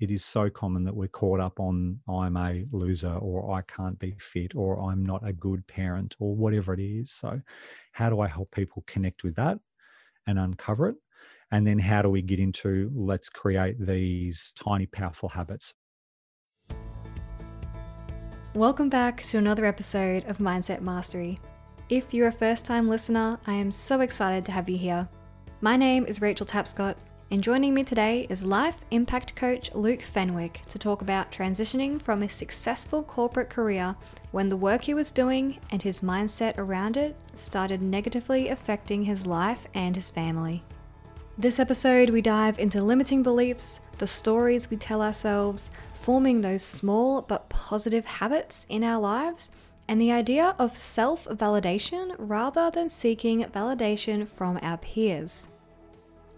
[0.00, 3.98] it is so common that we're caught up on I'm a loser or I can't
[3.98, 7.12] be fit or I'm not a good parent or whatever it is.
[7.12, 7.38] So,
[7.92, 9.58] how do I help people connect with that
[10.26, 10.96] and uncover it?
[11.52, 15.74] And then, how do we get into let's create these tiny, powerful habits?
[18.54, 21.38] Welcome back to another episode of Mindset Mastery.
[21.90, 25.06] If you're a first time listener, I am so excited to have you here.
[25.60, 26.96] My name is Rachel Tapscott,
[27.32, 32.22] and joining me today is life impact coach Luke Fenwick to talk about transitioning from
[32.22, 33.94] a successful corporate career
[34.32, 39.26] when the work he was doing and his mindset around it started negatively affecting his
[39.26, 40.64] life and his family.
[41.38, 47.22] This episode, we dive into limiting beliefs, the stories we tell ourselves, forming those small
[47.22, 49.52] but positive habits in our lives,
[49.86, 55.46] and the idea of self validation rather than seeking validation from our peers.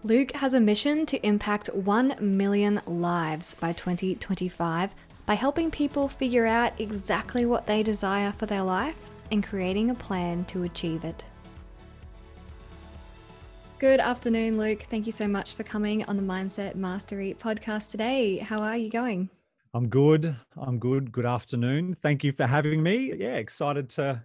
[0.05, 4.93] Luke has a mission to impact 1 million lives by 2025
[5.25, 8.97] by helping people figure out exactly what they desire for their life
[9.31, 11.23] and creating a plan to achieve it.
[13.79, 14.81] Good afternoon, Luke.
[14.89, 18.39] Thank you so much for coming on the Mindset Mastery podcast today.
[18.39, 19.29] How are you going?
[19.73, 20.35] I'm good.
[20.57, 21.13] I'm good.
[21.13, 21.95] Good afternoon.
[21.95, 23.13] Thank you for having me.
[23.13, 24.21] Yeah, excited to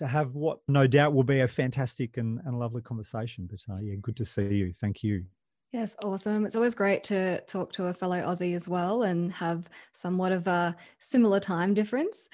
[0.00, 3.46] to have what no doubt will be a fantastic and, and lovely conversation.
[3.48, 4.72] But uh, yeah, good to see you.
[4.72, 5.24] Thank you.
[5.72, 6.46] Yes, awesome.
[6.46, 10.46] It's always great to talk to a fellow Aussie as well and have somewhat of
[10.46, 12.30] a similar time difference.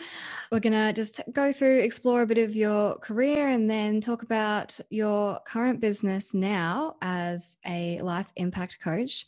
[0.53, 4.22] We're going to just go through, explore a bit of your career, and then talk
[4.22, 9.27] about your current business now as a life impact coach.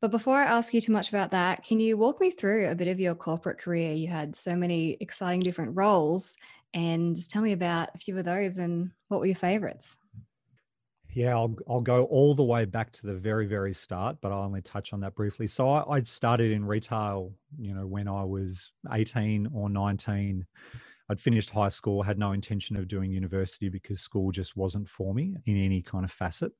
[0.00, 2.74] But before I ask you too much about that, can you walk me through a
[2.74, 3.92] bit of your corporate career?
[3.92, 6.36] You had so many exciting different roles
[6.74, 9.98] and just tell me about a few of those and what were your favorites?
[11.12, 14.44] Yeah, I'll, I'll go all the way back to the very, very start, but I'll
[14.44, 15.48] only touch on that briefly.
[15.48, 20.46] So I, I'd started in retail, you know, when I was 18 or 19.
[21.08, 25.12] I'd finished high school, had no intention of doing university because school just wasn't for
[25.12, 26.52] me in any kind of facet.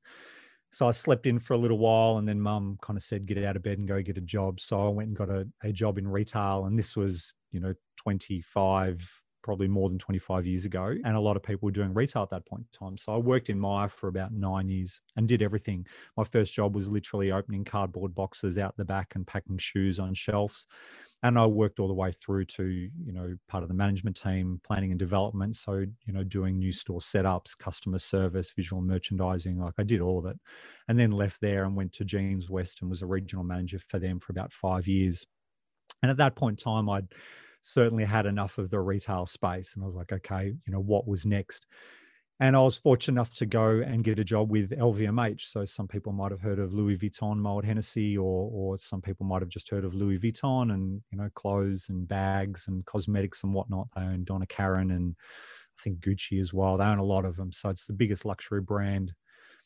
[0.73, 3.41] So I slept in for a little while and then mum kind of said, get
[3.43, 4.59] out of bed and go get a job.
[4.59, 6.65] So I went and got a, a job in retail.
[6.65, 10.95] And this was, you know, 25, probably more than 25 years ago.
[11.03, 12.97] And a lot of people were doing retail at that point in time.
[12.97, 15.85] So I worked in Myer for about nine years and did everything.
[16.17, 20.13] My first job was literally opening cardboard boxes out the back and packing shoes on
[20.13, 20.67] shelves.
[21.23, 24.59] And I worked all the way through to, you know, part of the management team,
[24.63, 25.55] planning and development.
[25.55, 30.17] So, you know, doing new store setups, customer service, visual merchandising, like I did all
[30.17, 30.39] of it.
[30.87, 33.99] And then left there and went to Jeans West and was a regional manager for
[33.99, 35.25] them for about five years.
[36.01, 37.13] And at that point in time, I'd
[37.61, 39.73] certainly had enough of the retail space.
[39.75, 41.67] And I was like, okay, you know, what was next?
[42.39, 45.41] And I was fortunate enough to go and get a job with LVMH.
[45.41, 49.27] So some people might have heard of Louis Vuitton, Moet Hennessy, or or some people
[49.27, 53.43] might have just heard of Louis Vuitton and you know clothes and bags and cosmetics
[53.43, 53.89] and whatnot.
[53.95, 55.15] They own Donna Karan and
[55.77, 56.77] I think Gucci as well.
[56.77, 57.51] They own a lot of them.
[57.51, 59.13] So it's the biggest luxury brand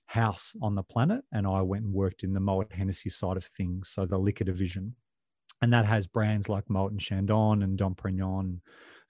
[0.07, 1.23] house on the planet.
[1.31, 4.44] And I went and worked in the Moet Hennessy side of things, so the liquor
[4.44, 4.95] division
[5.61, 8.59] and that has brands like Moet and Chandon and Dom Perignon,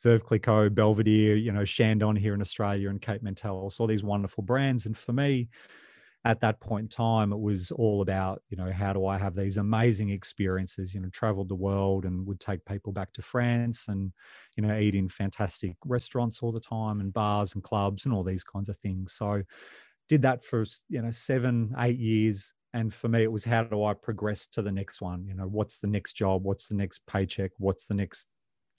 [0.04, 4.44] Veuve Clicquot, Belvedere, you know, Chandon here in Australia and Cape Mentelle, all these wonderful
[4.44, 4.86] brands.
[4.86, 5.50] And for me,
[6.26, 9.36] at that point in time, it was all about, you know, how do I have
[9.36, 13.86] these amazing experiences, you know, traveled the world and would take people back to France
[13.88, 14.12] and,
[14.58, 18.24] you know, eat in fantastic restaurants all the time and bars and clubs and all
[18.24, 19.14] these kinds of things.
[19.14, 19.44] So
[20.10, 23.86] did that for, you know, seven, eight years and for me it was how do
[23.86, 25.26] i progress to the next one?
[25.26, 26.44] You know what's the next job?
[26.44, 27.52] What's the next paycheck?
[27.58, 28.28] What's the next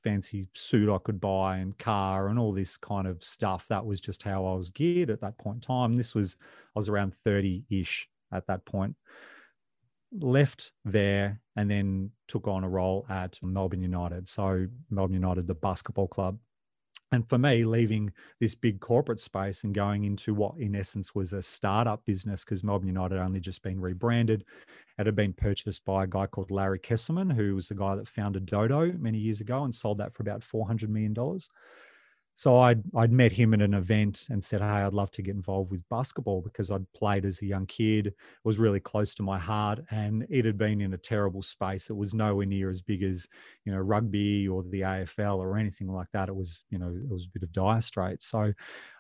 [0.05, 3.67] fancy suit i could buy and car and all this kind of stuff?
[3.69, 5.97] That was just how i was geared at that point in time.
[5.97, 6.37] This was
[6.77, 8.95] i was around 30ish at that point.
[10.13, 14.29] Left there and then took on a role at melbourne united.
[14.29, 16.39] So melbourne united the basketball club
[17.13, 21.33] and for me, leaving this big corporate space and going into what, in essence, was
[21.33, 24.45] a startup business, because Melbourne United had only just been rebranded,
[24.99, 28.09] it had been purchased by a guy called Larry Kestelman, who was the guy that
[28.09, 31.51] founded Dodo many years ago and sold that for about four hundred million dollars
[32.39, 35.35] so I'd I'd met him at an event and said, "Hey, I'd love to get
[35.35, 38.09] involved with basketball because I'd played as a young kid.
[38.09, 41.89] It was really close to my heart, and it had been in a terrible space.
[41.89, 43.27] It was nowhere near as big as
[43.65, 46.29] you know rugby or the AFL or anything like that.
[46.29, 48.27] It was you know it was a bit of dire straits.
[48.27, 48.53] So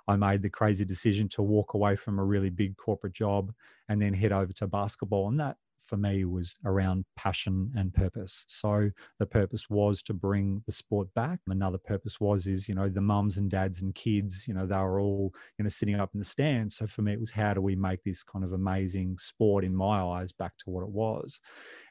[0.08, 3.52] I made the crazy decision to walk away from a really big corporate job
[3.88, 5.56] and then head over to basketball, and that
[5.86, 8.44] for me was around passion and purpose.
[8.48, 11.40] So the purpose was to bring the sport back.
[11.48, 14.76] Another purpose was is you know the mums and dads and kids, you know they
[14.76, 16.76] were all you know sitting up in the stands.
[16.76, 19.74] So for me it was how do we make this kind of amazing sport in
[19.74, 21.40] my eyes back to what it was.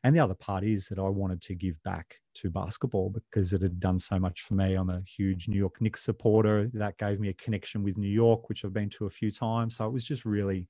[0.04, 3.62] And the other part is that I wanted to give back to basketball because it
[3.62, 4.76] had done so much for me.
[4.76, 6.70] I'm a huge New York Knicks supporter.
[6.74, 9.78] That gave me a connection with New York, which I've been to a few times.
[9.78, 10.68] So it was just really,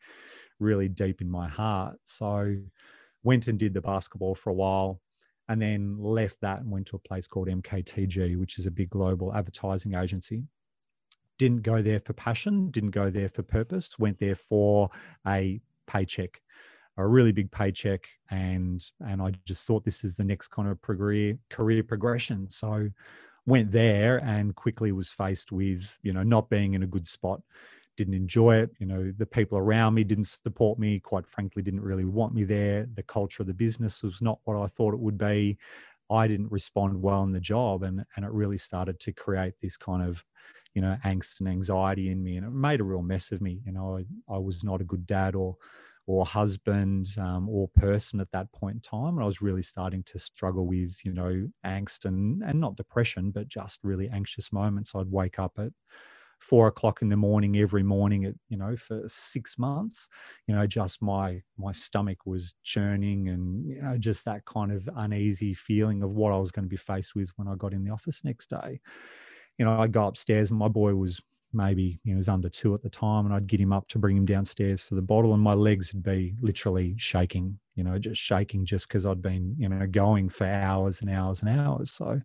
[0.60, 1.98] really deep in my heart.
[2.06, 2.56] So
[3.26, 5.02] went and did the basketball for a while
[5.50, 8.90] and then left that and went to a place called MKTG, which is a big
[8.90, 10.44] global advertising agency.
[11.38, 14.90] Didn't go there for passion, didn't go there for purpose, went there for
[15.28, 16.42] a paycheck
[16.98, 20.82] a really big paycheck and and I just thought this is the next kind of
[20.82, 22.50] career career progression.
[22.50, 22.90] So
[23.46, 27.42] went there and quickly was faced with, you know, not being in a good spot.
[27.98, 28.72] Didn't enjoy it.
[28.80, 32.44] You know, the people around me didn't support me, quite frankly, didn't really want me
[32.44, 32.88] there.
[32.94, 35.58] The culture of the business was not what I thought it would be.
[36.10, 39.76] I didn't respond well in the job and and it really started to create this
[39.76, 40.24] kind of
[40.76, 43.62] you know angst and anxiety in me and it made a real mess of me
[43.66, 45.58] you know I, I was not a good dad or
[46.08, 49.16] or husband um, or person at that point in time.
[49.16, 53.32] And I was really starting to struggle with, you know, angst and, and not depression,
[53.32, 54.94] but just really anxious moments.
[54.94, 55.72] I'd wake up at
[56.46, 60.08] four o'clock in the morning every morning at you know for six months
[60.48, 64.88] you know just my my stomach was churning and you know just that kind of
[64.98, 67.84] uneasy feeling of what i was going to be faced with when i got in
[67.84, 68.80] the office next day
[69.58, 71.20] you know i'd go upstairs and my boy was
[71.56, 73.88] maybe you know, he was under two at the time, and I'd get him up
[73.90, 77.84] to bring him downstairs for the bottle, and my legs would be literally shaking, you
[77.84, 81.50] know, just shaking just because I'd been, you know, going for hours and hours and
[81.50, 81.92] hours.
[81.92, 82.22] So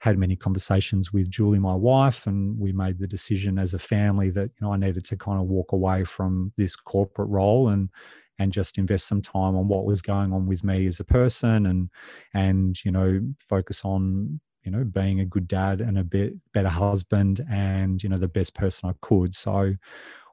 [0.00, 4.30] had many conversations with Julie, my wife, and we made the decision as a family
[4.30, 7.90] that you know I needed to kind of walk away from this corporate role and
[8.38, 11.66] and just invest some time on what was going on with me as a person
[11.66, 11.90] and
[12.34, 16.70] and you know focus on you know being a good dad and a bit better
[16.70, 19.34] husband and you know the best person i could.
[19.34, 19.74] So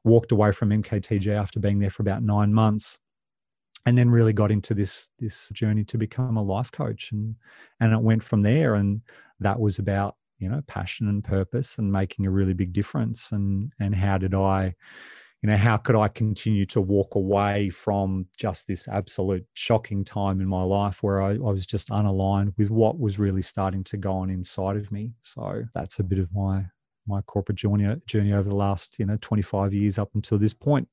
[0.05, 2.97] walked away from mktg after being there for about nine months
[3.87, 7.35] and then really got into this this journey to become a life coach and
[7.79, 9.01] and it went from there and
[9.39, 13.71] that was about you know passion and purpose and making a really big difference and
[13.79, 14.75] and how did i
[15.43, 20.41] you know, how could I continue to walk away from just this absolute shocking time
[20.41, 23.97] in my life where I, I, was just unaligned with what was really starting to
[23.97, 25.13] go on inside of me.
[25.21, 26.65] So that's a bit of my
[27.05, 30.87] my corporate journey journey over the last, you know, 25 years up until this point.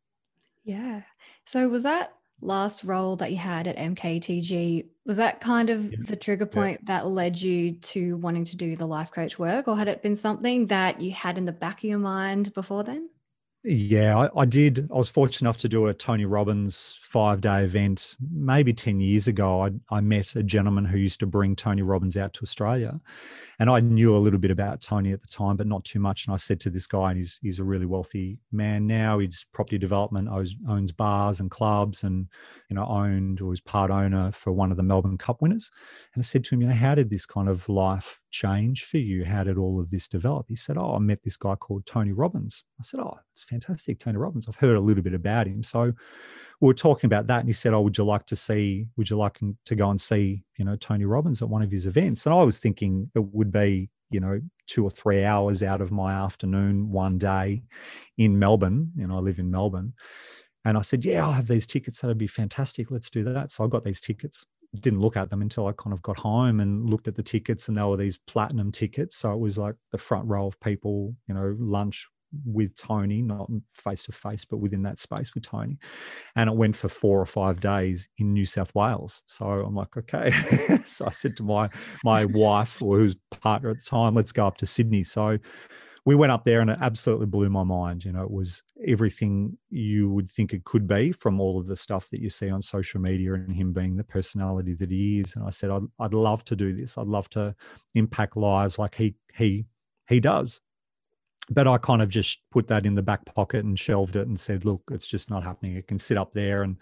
[0.62, 1.00] Yeah.
[1.46, 5.98] So was that last role that you had at MKTG, was that kind of yeah.
[6.06, 6.98] the trigger point yeah.
[6.98, 10.16] that led you to wanting to do the life coach work, or had it been
[10.16, 13.08] something that you had in the back of your mind before then?
[13.66, 14.90] Yeah, I, I, did.
[14.92, 19.26] I was fortunate enough to do a Tony Robbins five day event maybe 10 years
[19.26, 19.64] ago.
[19.64, 23.00] I, I, met a gentleman who used to bring Tony Robbins out to Australia.
[23.58, 26.26] And I knew a little bit about Tony at the time, but not too much.
[26.26, 29.18] And I said to this guy, and he's, he's a really wealthy man now.
[29.18, 32.28] He's property development, owns, owns bars and clubs, and
[32.68, 35.70] you know, owned or was part owner for one of the Melbourne Cup winners.
[36.14, 38.98] And I said to him, you know, how did this kind of life change for
[38.98, 39.24] you?
[39.24, 40.46] How did all of this develop?
[40.48, 42.64] He said, Oh, I met this guy called Tony Robbins.
[42.80, 44.46] I said, Oh, it's fantastic, Tony Robbins.
[44.48, 45.62] I've heard a little bit about him.
[45.62, 45.92] So
[46.60, 49.08] we were talking about that, and he said, Oh, would you like to see, would
[49.08, 52.26] you like to go and see, you know, Tony Robbins at one of his events?
[52.26, 55.92] And I was thinking it would be, you know, two or three hours out of
[55.92, 57.62] my afternoon one day
[58.18, 58.90] in Melbourne.
[58.96, 59.94] You know, I live in Melbourne.
[60.64, 62.00] And I said, Yeah, I'll have these tickets.
[62.00, 62.90] That'd be fantastic.
[62.90, 63.52] Let's do that.
[63.52, 64.44] So I got these tickets
[64.80, 67.68] didn't look at them until I kind of got home and looked at the tickets,
[67.68, 69.16] and there were these platinum tickets.
[69.16, 72.08] So it was like the front row of people, you know, lunch
[72.44, 75.78] with Tony, not face to face, but within that space with Tony.
[76.36, 79.22] And it went for four or five days in New South Wales.
[79.26, 80.30] So I'm like, okay.
[80.86, 81.68] so I said to my
[82.02, 85.04] my wife, or who's partner at the time, let's go up to Sydney.
[85.04, 85.38] So
[86.06, 88.04] we went up there and it absolutely blew my mind.
[88.04, 91.76] You know, it was everything you would think it could be from all of the
[91.76, 95.34] stuff that you see on social media and him being the personality that he is.
[95.34, 96.98] And I said, I'd, I'd love to do this.
[96.98, 97.54] I'd love to
[97.94, 99.64] impact lives like he he
[100.08, 100.60] he does.
[101.50, 104.38] But I kind of just put that in the back pocket and shelved it and
[104.40, 105.76] said, look, it's just not happening.
[105.76, 106.76] It can sit up there and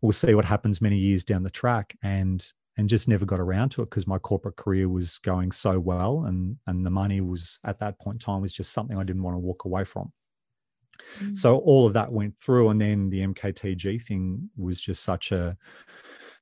[0.00, 1.96] we'll see what happens many years down the track.
[2.02, 2.44] And
[2.76, 6.24] and just never got around to it because my corporate career was going so well
[6.26, 9.22] and and the money was at that point in time was just something I didn't
[9.22, 10.12] want to walk away from.
[11.22, 11.36] Mm.
[11.36, 15.56] So all of that went through and then the MKTG thing was just such a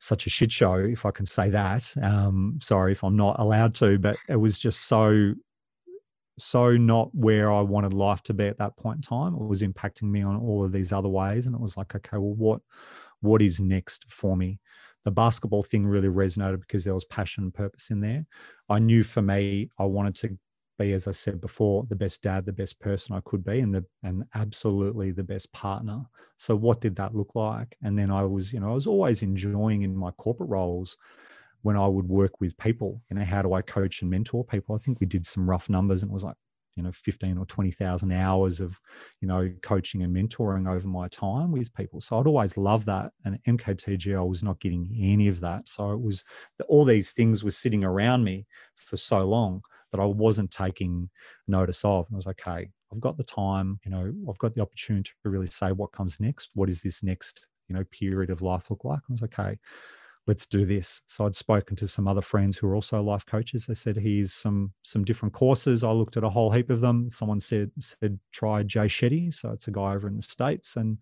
[0.01, 1.93] such a shit show if I can say that.
[2.03, 5.35] Um, sorry if I'm not allowed to, but it was just so
[6.39, 9.35] so not where I wanted life to be at that point in time.
[9.35, 12.19] It was impacting me on all of these other ways and it was like okay,
[12.19, 12.61] well what
[13.21, 14.61] what is next for me?
[15.09, 18.27] The basketball thing really resonated because there was passion and purpose in there.
[18.69, 20.39] I knew for me, I wanted to
[20.79, 23.75] be, as I said before, the best dad, the best person I could be, and
[23.75, 26.03] the and absolutely the best partner.
[26.37, 27.75] So what did that look like?
[27.83, 30.99] And then I was, you know, I was always enjoying in my corporate roles
[31.63, 33.01] when I would work with people.
[33.11, 34.75] You know, how do I coach and mentor people?
[34.75, 36.37] I think we did some rough numbers, and it was like
[36.79, 38.79] you know 15 or 20,000 hours of
[39.21, 42.01] you know coaching and mentoring over my time with people.
[42.01, 45.69] So I'd always love that and MKTG I was not getting any of that.
[45.69, 46.25] So it was
[46.69, 51.11] all these things were sitting around me for so long that I wasn't taking
[51.47, 52.07] notice of.
[52.09, 55.31] And I was okay I've got the time you know I've got the opportunity to
[55.31, 56.51] really say what comes next.
[56.55, 59.01] What is this next you know period of life look like?
[59.09, 59.59] And I was okay
[60.29, 61.03] let's do this.
[61.07, 63.67] So I'd spoken to some other friends who are also life coaches.
[63.67, 65.83] They said here's some some different courses.
[65.83, 67.11] I looked at a whole heap of them.
[67.11, 69.33] Someone said said try Jay Shetty.
[69.33, 70.77] So it's a guy over in the States.
[70.77, 70.99] And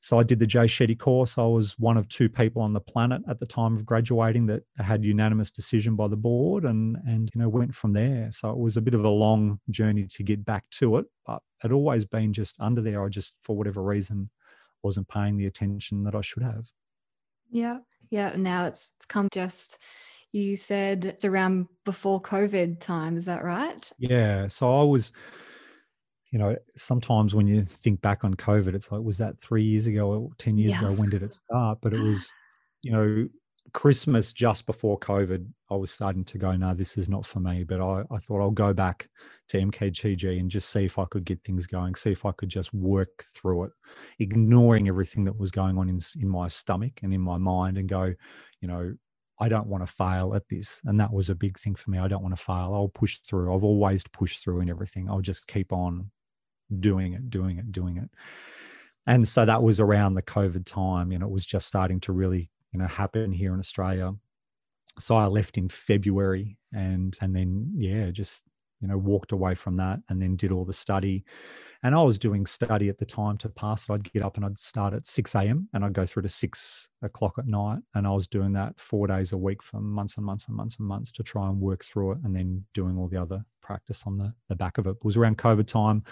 [0.00, 1.36] so I did the Jay Shetty course.
[1.36, 4.62] I was one of two people on the planet at the time of graduating that
[4.78, 8.30] had unanimous decision by the board and and you know went from there.
[8.32, 11.42] So it was a bit of a long journey to get back to it, but
[11.62, 13.04] it always been just under there.
[13.04, 14.30] I just for whatever reason
[14.82, 16.70] wasn't paying the attention that I should have.
[17.50, 17.78] Yeah.
[18.10, 18.34] Yeah.
[18.36, 19.78] Now it's, it's come just,
[20.32, 23.16] you said it's around before COVID time.
[23.16, 23.90] Is that right?
[23.98, 24.48] Yeah.
[24.48, 25.12] So I was,
[26.30, 29.86] you know, sometimes when you think back on COVID, it's like, was that three years
[29.86, 30.80] ago or 10 years yeah.
[30.80, 30.92] ago?
[30.92, 31.78] When did it start?
[31.80, 32.30] But it was,
[32.82, 33.28] you know,
[33.72, 37.64] Christmas just before COVID, I was starting to go, no, this is not for me.
[37.64, 39.08] But I, I thought I'll go back
[39.48, 42.48] to MKTG and just see if I could get things going, see if I could
[42.48, 43.72] just work through it,
[44.18, 47.88] ignoring everything that was going on in, in my stomach and in my mind and
[47.88, 48.12] go,
[48.60, 48.94] you know,
[49.38, 50.80] I don't want to fail at this.
[50.84, 51.98] And that was a big thing for me.
[51.98, 52.72] I don't want to fail.
[52.74, 53.54] I'll push through.
[53.54, 55.10] I've always pushed through in everything.
[55.10, 56.10] I'll just keep on
[56.80, 58.10] doing it, doing it, doing it.
[59.06, 61.10] And so that was around the COVID time.
[61.10, 64.12] Know, it was just starting to really you know happen here in Australia.
[64.98, 68.44] So I left in February and and then yeah, just
[68.80, 71.24] you know walked away from that and then did all the study.
[71.82, 73.92] And i was doing study at the time to pass it.
[73.92, 76.90] I'd get up and i'd start at 6 a.m and i'd go through to 6
[77.02, 77.78] o'clock at night.
[77.94, 80.76] And i was doing that four days a week for months and months and months
[80.78, 84.04] and months to try and work through it and then doing all the other practice
[84.06, 84.90] on the, the back of it.
[84.90, 86.04] It was around COVID time.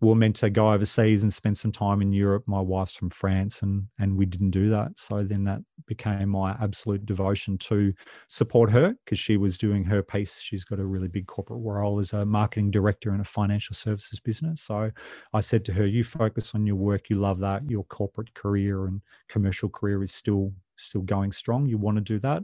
[0.00, 2.44] We were meant to go overseas and spend some time in Europe.
[2.46, 4.92] My wife's from France and and we didn't do that.
[4.96, 7.92] So then that became my absolute devotion to
[8.28, 10.40] support her because she was doing her piece.
[10.40, 14.18] She's got a really big corporate role as a marketing director in a financial services
[14.18, 14.62] business.
[14.62, 14.90] So
[15.34, 17.10] I said to her, you focus on your work.
[17.10, 17.68] You love that.
[17.68, 21.66] Your corporate career and commercial career is still still going strong.
[21.66, 22.42] You want to do that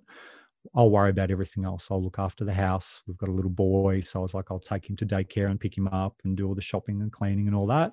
[0.75, 1.89] I'll worry about everything else.
[1.91, 3.03] I'll look after the house.
[3.07, 4.01] We've got a little boy.
[4.01, 6.47] So I was like, I'll take him to daycare and pick him up and do
[6.47, 7.93] all the shopping and cleaning and all that.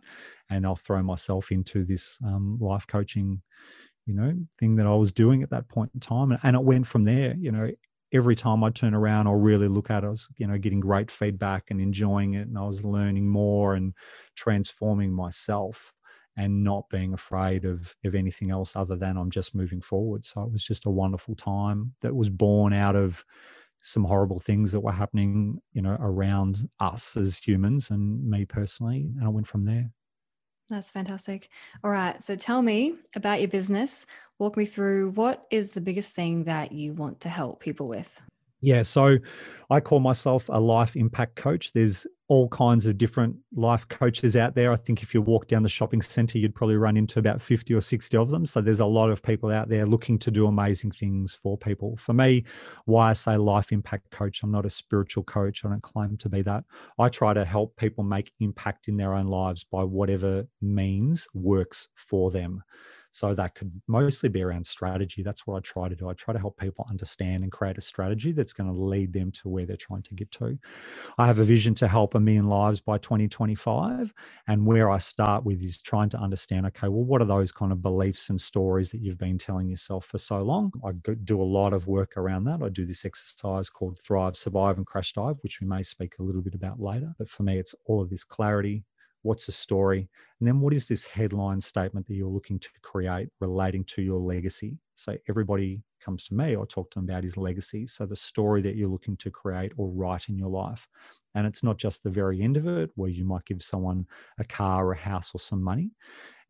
[0.50, 3.41] And I'll throw myself into this um, life coaching,
[4.05, 6.38] you know, thing that I was doing at that point in time.
[6.44, 7.72] And it went from there, you know,
[8.13, 10.79] every time I turn around or really look at it, I was, you know, getting
[10.79, 12.48] great feedback and enjoying it.
[12.48, 13.94] And I was learning more and
[14.36, 15.94] transforming myself
[16.37, 20.25] and not being afraid of of anything else other than I'm just moving forward.
[20.25, 23.25] So it was just a wonderful time that was born out of
[23.81, 29.11] some horrible things that were happening, you know, around us as humans and me personally.
[29.15, 29.91] And I went from there.
[30.69, 31.49] That's fantastic.
[31.83, 32.21] All right.
[32.23, 34.07] So tell me about your business.
[34.39, 38.19] Walk me through what is the biggest thing that you want to help people with?
[38.62, 39.17] Yeah, so
[39.69, 41.71] I call myself a life impact coach.
[41.74, 44.71] There's all kinds of different life coaches out there.
[44.71, 47.74] I think if you walk down the shopping center, you'd probably run into about 50
[47.74, 48.45] or 60 of them.
[48.45, 51.97] So there's a lot of people out there looking to do amazing things for people.
[51.97, 52.45] For me,
[52.85, 55.63] why I say life impact coach, I'm not a spiritual coach.
[55.63, 56.63] I don't claim to be that.
[56.97, 61.88] I try to help people make impact in their own lives by whatever means works
[61.93, 62.63] for them.
[63.15, 65.24] So that could mostly be around strategy.
[65.24, 66.10] That's what I try to do.
[66.10, 69.31] I try to help people understand and create a strategy that's going to lead them
[69.34, 70.60] to where they're trying to get to.
[71.17, 74.13] I have a vision to help a million lives by 2025.
[74.50, 77.72] And where I start with is trying to understand okay, well, what are those kind
[77.72, 80.74] of beliefs and stories that you've been telling yourself for so long?
[80.86, 80.91] I
[81.25, 82.63] do a lot of work around that.
[82.63, 86.24] I do this exercise called Thrive, Survive, and Crash Dive, which we may speak a
[86.24, 87.15] little bit about later.
[87.17, 88.84] But for me, it's all of this clarity,
[89.25, 90.08] what's the story?
[90.39, 94.20] And then what is this headline statement that you're looking to create relating to your
[94.20, 97.85] legacy so everybody comes to me or talk to them about his legacy.
[97.87, 100.87] So the story that you're looking to create or write in your life.
[101.33, 104.05] And it's not just the very end of it where you might give someone
[104.39, 105.91] a car or a house or some money.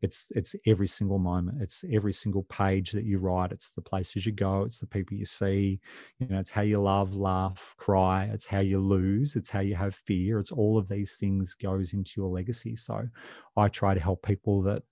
[0.02, 1.62] It's it's every single moment.
[1.62, 3.50] It's every single page that you write.
[3.50, 4.62] It's the places you go.
[4.62, 5.80] It's the people you see.
[6.18, 8.28] You know it's how you love laugh cry.
[8.32, 9.36] It's how you lose.
[9.36, 10.38] It's how you have fear.
[10.38, 12.76] It's all of these things goes into your legacy.
[12.76, 13.08] So
[13.56, 14.82] i try to help people that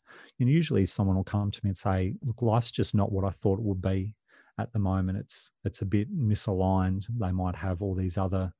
[0.40, 3.30] know usually someone will come to me and say look life's just not what i
[3.30, 4.14] thought it would be
[4.58, 5.18] at the moment.
[5.18, 7.06] It's it's a bit misaligned.
[7.18, 8.52] They might have all these other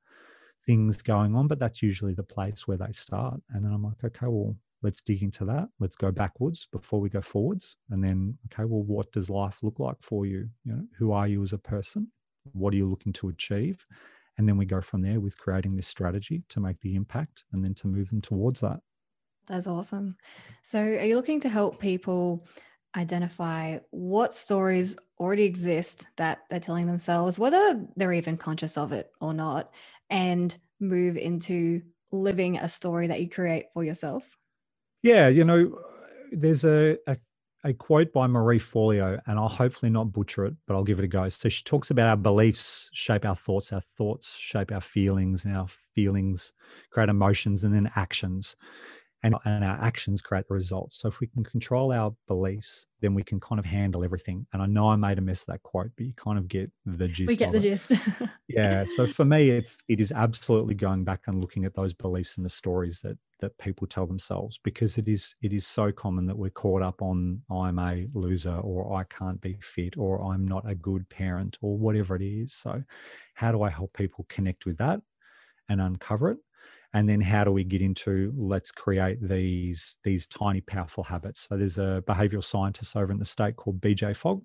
[0.65, 3.39] things going on but that's usually the place where they start.
[3.51, 5.69] And then i'm like okay well let's dig into that.
[5.79, 7.77] Let's go backwards before we go forwards.
[7.89, 10.49] And then okay well what does life look like for you?
[10.63, 12.11] You know who are you as a person?
[12.53, 13.85] What are you looking to achieve?
[14.37, 17.63] And then we go from there with creating this strategy to make the impact and
[17.63, 18.81] then to move them towards that
[19.47, 20.17] that's awesome.
[20.63, 22.47] So are you looking to help people
[22.95, 29.11] identify what stories already exist that they're telling themselves whether they're even conscious of it
[29.19, 29.73] or not
[30.09, 34.23] and move into living a story that you create for yourself?
[35.03, 35.77] Yeah you know
[36.31, 37.17] there's a, a
[37.65, 41.05] a quote by Marie Forleo, and I'll hopefully not butcher it, but I'll give it
[41.05, 41.27] a go.
[41.29, 45.57] So she talks about our beliefs shape our thoughts, our thoughts shape our feelings, and
[45.57, 46.53] our feelings
[46.91, 48.55] create emotions and then actions
[49.23, 50.99] and, and our actions create the results.
[50.99, 54.45] So if we can control our beliefs, then we can kind of handle everything.
[54.53, 56.71] And I know I made a mess of that quote, but you kind of get
[56.85, 57.27] the gist.
[57.27, 57.61] We get the it.
[57.61, 57.93] gist.
[58.47, 58.85] yeah.
[58.95, 62.45] So for me, it's it is absolutely going back and looking at those beliefs and
[62.45, 66.37] the stories that that people tell themselves because it is it is so common that
[66.37, 70.69] we're caught up on I'm a loser or I can't be fit or I'm not
[70.69, 72.53] a good parent or whatever it is.
[72.53, 72.83] So
[73.33, 75.01] how do I help people connect with that
[75.67, 76.37] and uncover it?
[76.95, 81.57] And then how do we get into let's create these these tiny powerful habits so
[81.57, 84.41] there's a behavioral scientist over in the state called bj fogg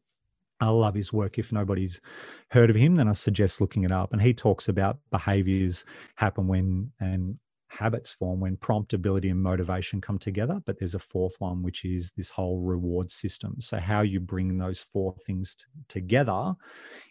[0.62, 1.38] I love his work.
[1.38, 2.02] If nobody's
[2.50, 4.12] heard of him, then I suggest looking it up.
[4.12, 7.38] And he talks about behaviors happen when and
[7.68, 10.60] habits form when prompt ability and motivation come together.
[10.66, 13.56] But there's a fourth one, which is this whole reward system.
[13.60, 16.54] So, how you bring those four things t- together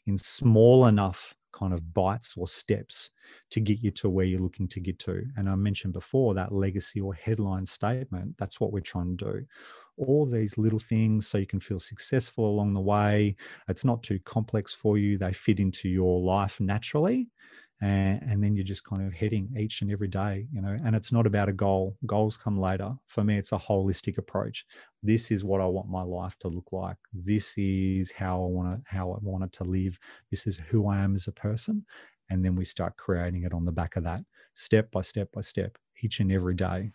[0.06, 3.12] in small enough kind of bites or steps
[3.52, 5.24] to get you to where you're looking to get to.
[5.38, 9.46] And I mentioned before that legacy or headline statement, that's what we're trying to do.
[9.98, 13.36] All these little things so you can feel successful along the way.
[13.68, 17.28] It's not too complex for you, they fit into your life naturally
[17.82, 20.96] and, and then you're just kind of heading each and every day you know and
[20.96, 21.98] it's not about a goal.
[22.06, 22.94] Goals come later.
[23.08, 24.66] For me it's a holistic approach.
[25.02, 26.98] This is what i want my life to look like.
[27.14, 29.98] This is how i want to how i want it to live.
[30.30, 31.86] This is who i am as a person.
[32.30, 34.22] And then we start creating it on the back of that
[34.54, 36.92] step by step by step each and every day.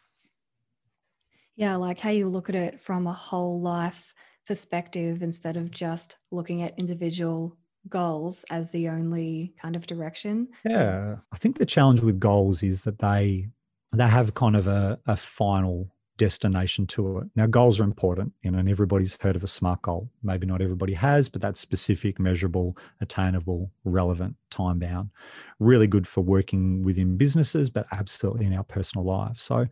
[1.57, 4.14] Yeah like how you look at it from a whole life
[4.47, 7.57] perspective instead of just looking at individual
[7.88, 10.49] goals as the only kind of direction.
[10.64, 13.49] Yeah, I think the challenge with goals is that they
[13.92, 17.25] they have kind of a, a final destination to it.
[17.35, 20.11] Now, goals are important, you know, and everybody's heard of a SMART goal.
[20.23, 25.11] Maybe not everybody has, but that's specific, measurable, attainable, relevant, time bound.
[25.59, 29.42] Really good for working within businesses, but absolutely in our personal lives.
[29.42, 29.66] So,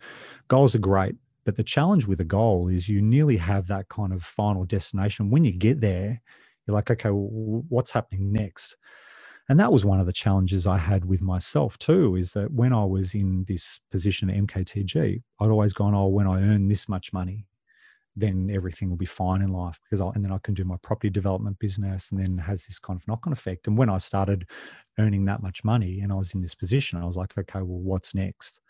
[0.48, 1.16] goals are great.
[1.44, 5.31] But the challenge with a goal is you nearly have that kind of final destination.
[5.31, 6.20] When you get there,
[6.66, 8.77] you're like, okay, well, what's happening next?
[9.48, 12.72] And that was one of the challenges I had with myself too, is that when
[12.72, 16.88] I was in this position at MKTG, I'd always gone, oh, when I earn this
[16.88, 17.46] much money,
[18.14, 20.77] then everything will be fine in life because I, and then I can do my
[20.83, 23.66] property development business and then has this kind of knock-on effect.
[23.66, 24.46] And when I started
[24.98, 27.81] earning that much money and I was in this position, I was like, okay, well,
[27.81, 28.61] what's next?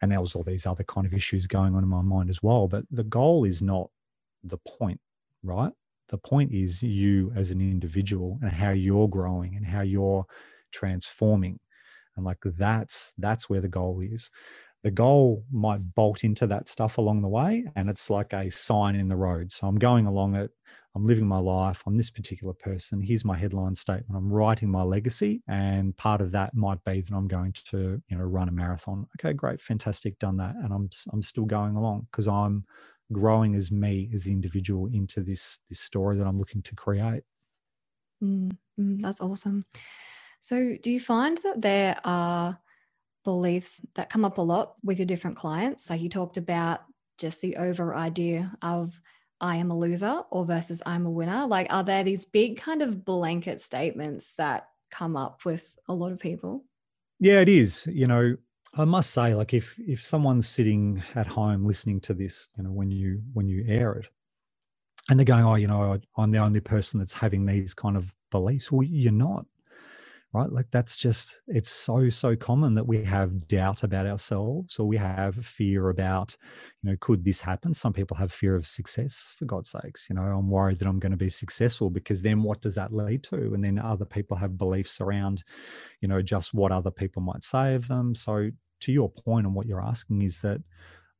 [0.00, 2.42] And there was all these other kind of issues going on in my mind as
[2.42, 2.68] well.
[2.68, 3.90] But the goal is not
[4.44, 5.00] the point,
[5.42, 5.72] right?
[6.08, 10.24] The point is you as an individual and how you're growing and how you're
[10.72, 11.58] transforming.
[12.16, 14.30] And like that's that's where the goal is.
[14.82, 18.94] The goal might bolt into that stuff along the way and it's like a sign
[18.94, 19.50] in the road.
[19.52, 20.50] So i'm going along it
[20.96, 24.82] i'm living my life i'm this particular person here's my headline statement i'm writing my
[24.82, 28.52] legacy and part of that might be that i'm going to you know run a
[28.52, 29.06] marathon.
[29.20, 32.64] Okay great fantastic done that and i'm i'm still going along because i'm
[33.12, 37.22] growing as me as the individual into this this story that I'm looking to create.
[38.22, 39.64] Mm, mm, that's awesome.
[40.40, 42.58] So, do you find that there are
[43.24, 45.90] beliefs that come up a lot with your different clients?
[45.90, 46.80] Like you talked about
[47.18, 49.00] just the over idea of
[49.40, 51.46] I am a loser or versus I'm a winner.
[51.46, 56.12] Like, are there these big kind of blanket statements that come up with a lot
[56.12, 56.64] of people?
[57.18, 57.86] Yeah, it is.
[57.86, 58.36] You know,
[58.78, 62.70] I must say, like if if someone's sitting at home listening to this, you know,
[62.70, 64.08] when you when you air it,
[65.08, 68.12] and they're going, "Oh, you know, I'm the only person that's having these kind of
[68.30, 69.46] beliefs." Well, you're not
[70.36, 70.52] right?
[70.52, 74.96] Like that's just, it's so, so common that we have doubt about ourselves or we
[74.96, 76.36] have fear about,
[76.82, 77.72] you know, could this happen?
[77.72, 80.06] Some people have fear of success, for God's sakes.
[80.10, 82.92] You know, I'm worried that I'm going to be successful because then what does that
[82.92, 83.54] lead to?
[83.54, 85.42] And then other people have beliefs around,
[86.00, 88.14] you know, just what other people might say of them.
[88.14, 90.60] So to your point and what you're asking is that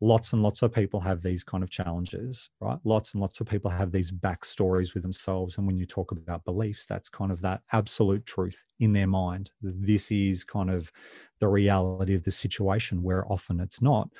[0.00, 2.78] lots and lots of people have these kind of challenges, right?
[2.84, 5.56] Lots and lots of people have these backstories with themselves.
[5.56, 9.50] And when you talk about beliefs, that's kind of that absolute truth in their mind.
[9.62, 10.92] This is kind of
[11.38, 14.10] the reality of the situation where often it's not.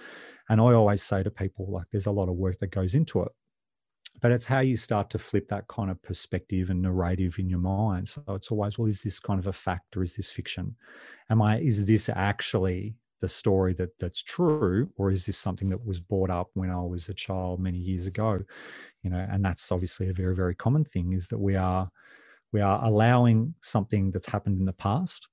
[0.49, 3.23] And I always say to people, like, there's a lot of work that goes into
[3.23, 3.33] it.
[4.23, 7.59] But it's how you start to flip that kind of perspective and narrative in your
[7.59, 8.09] mind.
[8.09, 10.75] So it's always, well, is this kind of a fact or is this fiction?
[11.29, 15.85] Am I, is this actually the story that that's true or is this something that
[15.87, 18.41] was brought up when i was a child many years ago?
[19.03, 21.91] You know and that's obviously a very very common thing is that we are
[22.53, 25.29] we are allowing something that's happened in the past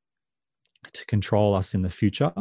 [0.91, 2.33] to control us in the future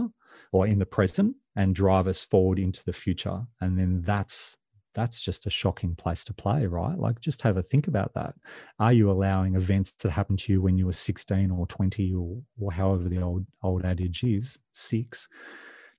[0.52, 3.42] or in the present and drive us forward into the future.
[3.61, 4.57] And then that's
[4.94, 6.98] that's just a shocking place to play, right?
[6.98, 8.35] Like, just have a think about that.
[8.78, 12.42] Are you allowing events that happened to you when you were 16 or 20 or,
[12.61, 15.28] or however the old old adage is, six,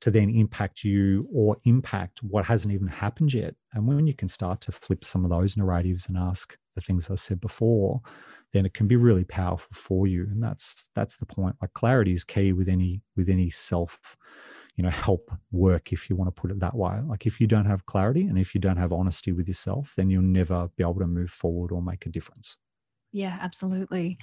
[0.02, 3.56] to then impact you or impact what hasn't even happened yet?
[3.74, 7.10] And when you can start to flip some of those narratives and ask the things
[7.10, 8.02] I said before,
[8.52, 10.24] then it can be really powerful for you.
[10.24, 11.56] And that's that's the point.
[11.62, 14.16] Like clarity is key with any with any self
[14.76, 17.00] you know help work if you want to put it that way.
[17.08, 20.10] Like if you don't have clarity and if you don't have honesty with yourself then
[20.10, 22.58] you'll never be able to move forward or make a difference.
[23.12, 24.18] Yeah absolutely.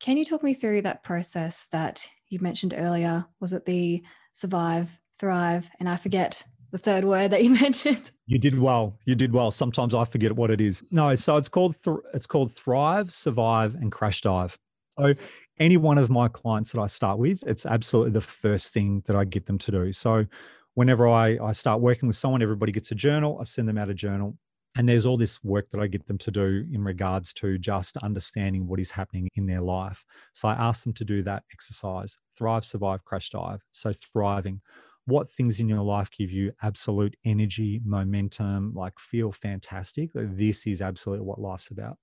[0.00, 3.26] Can you talk me through that process that you mentioned earlier?
[3.40, 8.10] Was it the survive thrive and i forget the third word that you mentioned?
[8.26, 8.98] You did well.
[9.04, 9.50] You did well.
[9.50, 10.82] Sometimes i forget what it is.
[10.90, 14.58] No so it's called th- it's called thrive survive and crash dive.
[14.98, 15.14] So
[15.58, 19.16] any one of my clients that I start with, it's absolutely the first thing that
[19.16, 19.92] I get them to do.
[19.92, 20.26] So
[20.74, 23.38] whenever I, I start working with someone, everybody gets a journal.
[23.40, 24.36] I send them out a journal.
[24.74, 27.98] And there's all this work that I get them to do in regards to just
[27.98, 30.02] understanding what is happening in their life.
[30.32, 33.62] So I ask them to do that exercise thrive, survive, crash dive.
[33.70, 34.62] So thriving.
[35.04, 40.10] What things in your life give you absolute energy, momentum, like feel fantastic?
[40.14, 41.98] This is absolutely what life's about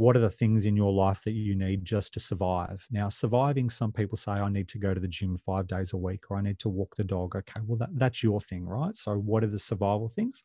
[0.00, 2.86] what are the things in your life that you need just to survive?
[2.90, 5.96] Now surviving some people say i need to go to the gym five days a
[5.98, 7.36] week or i need to walk the dog.
[7.36, 8.96] Okay well that, that's your thing right?
[8.96, 10.42] So what are the survival things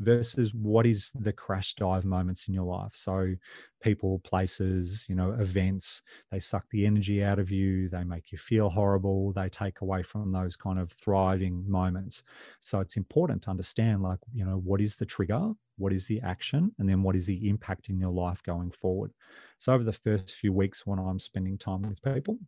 [0.00, 2.92] versus what is the crash dive moments in your life.
[2.94, 3.34] So,
[3.82, 8.38] people, places, you know, events, they suck the energy out of you, they make you
[8.38, 12.22] feel horrible, they take away from those kind of thriving moments.
[12.60, 15.52] So, it's important to understand, like, you know, what is the trigger?
[15.76, 16.72] What is the action?
[16.78, 19.12] And then what is the impact in your life going forward?
[19.58, 22.38] So, over the first few weeks when I'm spending time with people,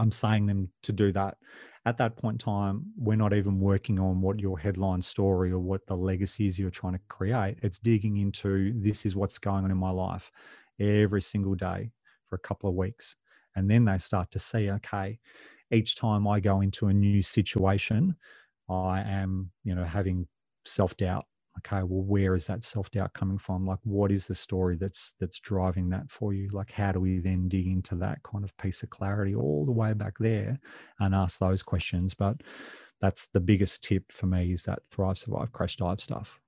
[0.00, 1.36] I'm saying them to do that.
[1.84, 5.58] At that point in time, we're not even working on what your headline story or
[5.58, 7.58] what the legacy is you're trying to create.
[7.62, 10.30] It's digging into this is what's going on in my life
[10.78, 11.92] every single day
[12.28, 13.14] for a couple of weeks.
[13.56, 15.18] And then they start to see, okay,
[15.70, 18.16] each time I go into a new situation,
[18.70, 20.28] I am, you know, having
[20.64, 21.26] self doubt
[21.66, 23.66] okay well where is that self-doubt coming from?
[23.66, 26.48] Like what is the story that's that's driving that for you?
[26.52, 29.72] Like how do we then dig into that kind of piece of clarity all the
[29.72, 30.58] way back there
[30.98, 32.14] and ask those questions?
[32.14, 32.42] But
[33.00, 36.40] that's the biggest tip for me is that thrive survive crash dive stuff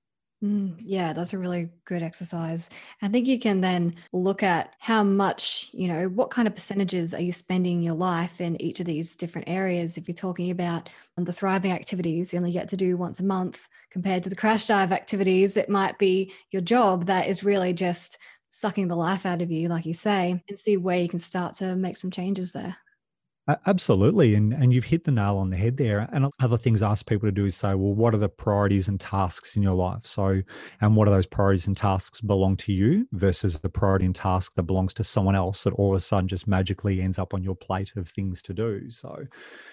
[0.42, 2.68] Mm, yeah, that's a really good exercise.
[3.00, 7.14] I think you can then look at how much, you know, what kind of percentages
[7.14, 9.96] are you spending your life in each of these different areas.
[9.96, 13.68] If you're talking about the thriving activities, you only get to do once a month
[13.90, 18.18] compared to the crash dive activities, it might be your job that is really just
[18.48, 21.54] sucking the life out of you, like you say, and see where you can start
[21.54, 22.76] to make some changes there.
[23.66, 24.36] Absolutely.
[24.36, 26.08] And, and you've hit the nail on the head there.
[26.12, 28.86] And other things I ask people to do is say, well, what are the priorities
[28.86, 30.06] and tasks in your life?
[30.06, 30.42] So,
[30.80, 34.54] and what are those priorities and tasks belong to you versus the priority and task
[34.54, 37.42] that belongs to someone else that all of a sudden just magically ends up on
[37.42, 38.88] your plate of things to do?
[38.90, 39.18] So,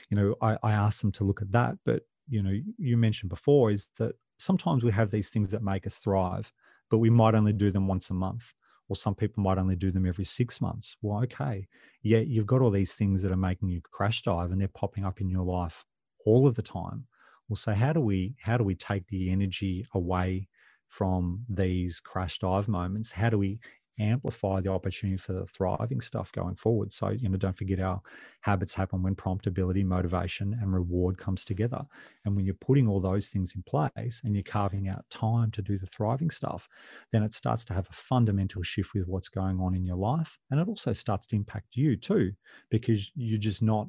[0.10, 1.76] you know, I, I ask them to look at that.
[1.86, 5.86] But, you know, you mentioned before is that sometimes we have these things that make
[5.86, 6.52] us thrive,
[6.90, 8.52] but we might only do them once a month
[8.90, 10.96] or some people might only do them every six months.
[11.02, 11.68] Well, okay,
[12.02, 15.06] yeah, you've got all these things that are making you crash dive and they're popping
[15.06, 15.86] up in your life
[16.26, 17.06] all of the time.
[17.48, 20.48] Well, so how do we how do we take the energy away
[20.88, 23.12] from these crash dive moments?
[23.12, 23.60] How do we
[24.00, 26.92] amplify the opportunity for the thriving stuff going forward.
[26.92, 28.02] So, you know, don't forget our
[28.42, 31.82] habits happen when promptability, motivation, and reward comes together.
[32.26, 35.62] And when you're putting all those things in place and you're carving out time to
[35.62, 36.68] do the thriving stuff,
[37.12, 40.40] then it starts to have a fundamental shift with what's going on in your life.
[40.52, 42.32] And it also starts to impact you too,
[42.70, 43.88] because you're just not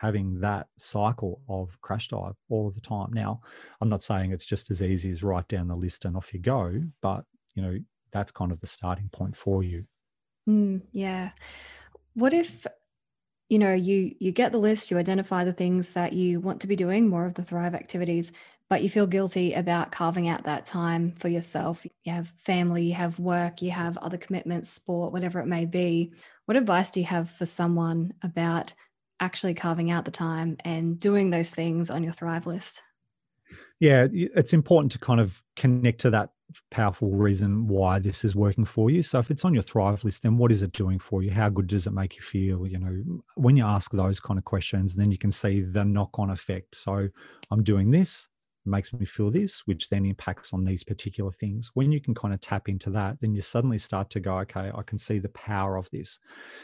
[0.00, 3.08] having that cycle of crash dive all of the time.
[3.12, 3.40] Now,
[3.80, 6.40] I'm not saying it's just as easy as write down the list and off you
[6.40, 7.24] go, but
[7.56, 7.78] you know,
[8.12, 9.84] that's kind of the starting point for you.
[10.48, 11.30] Mm, yeah.
[12.14, 12.66] What if
[13.48, 16.66] you know you you get the list you identify the things that you want to
[16.66, 18.32] be doing more of the thrive activities
[18.68, 22.94] but you feel guilty about carving out that time for yourself you have family you
[22.94, 26.12] have work you have other commitments sport whatever it may be
[26.44, 28.72] what advice do you have for someone about
[29.20, 32.82] actually carving out the time and doing those things on your thrive list
[33.80, 36.30] yeah it's important to kind of connect to that
[36.70, 39.02] powerful reason why this is working for you.
[39.02, 41.30] So if it's on your thrive list, then what is it doing for you?
[41.30, 42.66] How good does it make you feel?
[42.66, 46.30] You know, when you ask those kind of questions, then you can see the knock-on
[46.30, 46.74] effect.
[46.74, 47.08] So
[47.50, 48.28] I'm doing this,
[48.64, 51.70] makes me feel this, which then impacts on these particular things.
[51.74, 54.70] When you can kind of tap into that, then you suddenly start to go, okay,
[54.74, 56.18] I can see the power of this.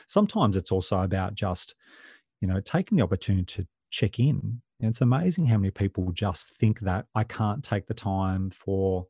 [0.07, 1.75] Sometimes it's also about just,
[2.41, 4.61] you know, taking the opportunity to check in.
[4.81, 9.07] And it's amazing how many people just think that I can't take the time for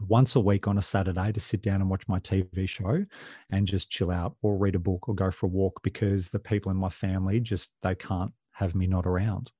[0.00, 3.04] once a week on a Saturday to sit down and watch my TV show
[3.50, 6.38] and just chill out or read a book or go for a walk because the
[6.38, 9.52] people in my family just they can't have me not around.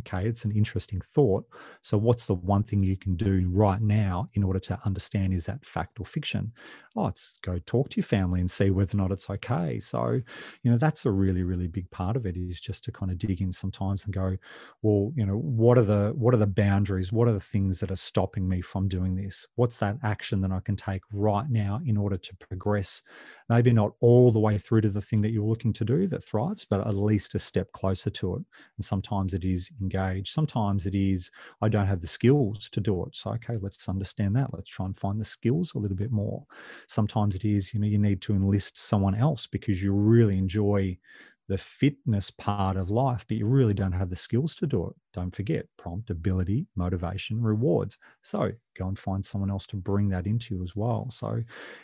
[0.00, 1.46] Okay, it's an interesting thought.
[1.80, 5.46] So, what's the one thing you can do right now in order to understand is
[5.46, 6.52] that fact or fiction?
[6.96, 9.78] Oh, it's go talk to your family and see whether or not it's okay.
[9.78, 10.20] So,
[10.62, 13.18] you know, that's a really, really big part of it is just to kind of
[13.18, 14.36] dig in sometimes and go,
[14.82, 17.12] well, you know, what are the what are the boundaries?
[17.12, 19.46] What are the things that are stopping me from doing this?
[19.54, 23.02] What's that action that I can take right now in order to progress?
[23.48, 26.24] Maybe not all the way through to the thing that you're looking to do that
[26.24, 28.42] thrives, but at least a step closer to it.
[28.76, 30.32] And sometimes it is engage.
[30.32, 31.30] Sometimes it is,
[31.62, 33.14] I don't have the skills to do it.
[33.14, 34.52] So, okay, let's understand that.
[34.52, 36.44] Let's try and find the skills a little bit more.
[36.88, 40.98] Sometimes it is, you know, you need to enlist someone else because you really enjoy
[41.46, 44.94] the fitness part of life, but you really don't have the skills to do it.
[45.12, 47.98] Don't forget prompt, ability, motivation, rewards.
[48.22, 51.10] So go and find someone else to bring that into you as well.
[51.10, 51.42] So,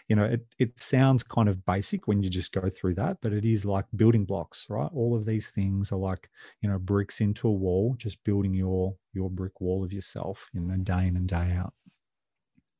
[0.08, 3.34] you know, it, it sounds kind of basic when you just go through that, but
[3.34, 4.90] it is like building blocks, right?
[4.94, 6.30] All of these things are like,
[6.62, 10.60] you know, bricks into a wall, just building your your brick wall of yourself, you
[10.60, 11.74] know, day in and day out.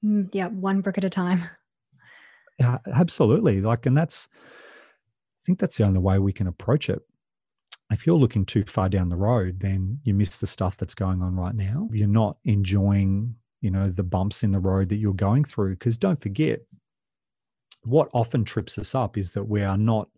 [0.05, 1.43] Mm, yeah, one brick at a time.
[2.59, 3.61] Yeah, absolutely.
[3.61, 4.29] Like, and that's
[5.40, 7.03] I think that's the only way we can approach it.
[7.90, 11.22] If you're looking too far down the road, then you miss the stuff that's going
[11.22, 11.88] on right now.
[11.92, 15.72] You're not enjoying, you know, the bumps in the road that you're going through.
[15.76, 16.61] Because don't forget,
[17.85, 20.09] what often trips us up is that we are not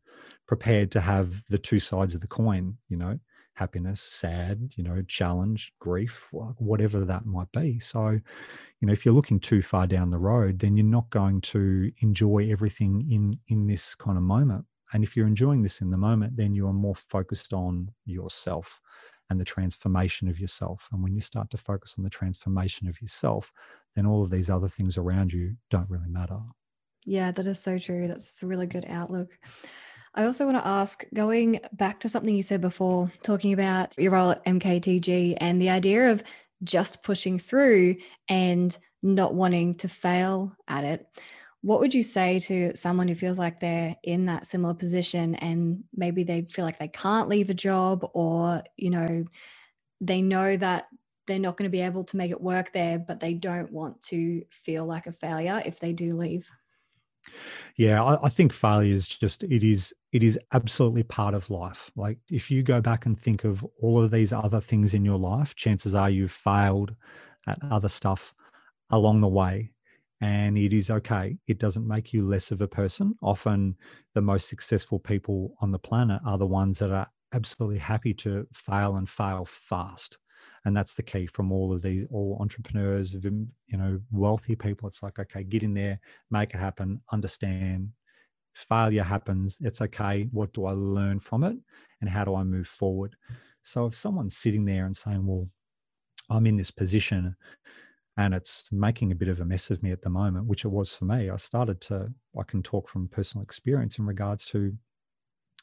[0.47, 3.19] prepared to have the two sides of the coin, you know,
[3.55, 7.79] happiness, sad, you know, challenge, grief, whatever that might be.
[7.79, 11.41] So, you know, if you're looking too far down the road, then you're not going
[11.43, 14.65] to enjoy everything in in this kind of moment.
[14.93, 18.81] And if you're enjoying this in the moment, then you are more focused on yourself
[19.31, 20.89] and the transformation of yourself.
[20.93, 23.53] And when you start to focus on the transformation of yourself,
[23.97, 26.39] then all of these other things around you don't really matter.
[27.05, 28.09] Yeah, that is so true.
[28.09, 29.39] That's a really good outlook.
[30.15, 34.13] I also want to ask, going back to something you said before, talking about your
[34.13, 36.23] role at MKTG and the idea of
[36.63, 37.97] just pushing through
[38.29, 41.07] and not wanting to fail at it
[41.63, 45.85] what would you say to someone who feels like they're in that similar position and
[45.95, 49.25] maybe they feel like they can't leave a job or you know
[50.01, 50.89] they know that
[51.29, 54.03] they're not going to be able to make it work there but they don't want
[54.03, 56.49] to feel like a failure if they do leave?
[57.77, 61.91] Yeah I, I think failure is just it is it is absolutely part of life.
[61.95, 65.19] Like if you go back and think of all of these other things in your
[65.19, 66.95] life chances are you've failed
[67.47, 68.35] at other stuff
[68.91, 69.71] along the way
[70.23, 71.37] and it is okay.
[71.49, 73.17] It doesn't make you less of a person.
[73.23, 73.77] Often,
[74.15, 78.47] the most successful people on the planet are the ones that are absolutely happy to
[78.53, 80.19] fail and fail fast.
[80.65, 84.89] And that's the key from all of these, all entrepreneurs, um, you know, wealthy people.
[84.89, 85.99] It's like, okay, get in there,
[86.31, 87.89] make it happen, understand.
[88.55, 89.59] Failure happens.
[89.61, 90.29] It's okay.
[90.31, 91.57] What do I learn from it?
[92.01, 93.17] And how do I move forward?
[93.65, 95.49] So if someone's sitting there and saying, well,
[96.31, 97.35] I'm in this position
[98.17, 100.69] and it's making a bit of a mess of me at the moment, which it
[100.69, 101.31] was for me.
[101.31, 104.77] I started to, I can talk from personal experience in regards to,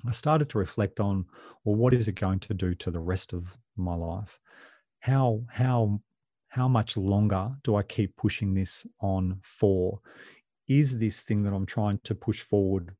[0.07, 1.25] I started to reflect on,
[1.63, 4.39] well, what is it going to do to the rest of my life?
[4.99, 6.01] How, how,
[6.47, 9.99] how much longer do I keep pushing this on for?
[10.67, 12.95] Is this thing that I'm trying to push forward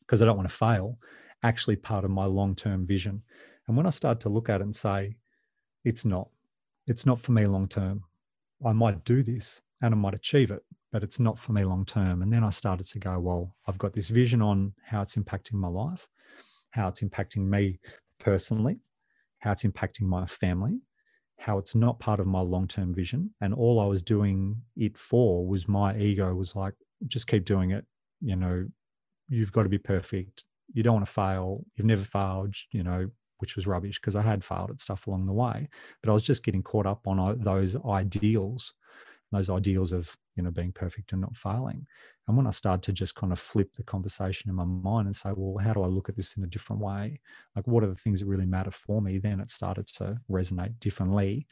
[0.00, 0.98] because I don't want to fail
[1.42, 3.22] actually part of my long term vision?
[3.66, 5.16] And when I started to look at it and say,
[5.84, 6.28] it's not,
[6.86, 8.04] it's not for me long term
[8.64, 11.84] I might do this and I might achieve it, but it's not for me long
[11.84, 12.22] term.
[12.22, 15.54] And then I started to go, well, I've got this vision on how it's impacting
[15.54, 16.06] my life,
[16.70, 17.78] how it's impacting me
[18.18, 18.78] personally,
[19.40, 20.80] how it's impacting my family,
[21.38, 23.30] how it's not part of my long term vision.
[23.40, 26.74] And all I was doing it for was my ego was like,
[27.06, 27.84] just keep doing it.
[28.20, 28.66] You know,
[29.28, 30.44] you've got to be perfect.
[30.72, 31.64] you don't want to fail.
[31.76, 33.10] You've never failed, you know,
[33.44, 35.68] which was rubbish because I had failed at stuff along the way.
[36.02, 38.72] But I was just getting caught up on uh, those ideals,
[39.32, 41.86] those ideals of, you know, being perfect and not failing.
[42.26, 45.14] And when I started to just kind of flip the conversation in my mind and
[45.14, 47.20] say, well, how do I look at this in a different way?
[47.54, 49.18] Like, what are the things that really matter for me?
[49.18, 51.46] Then it started to resonate differently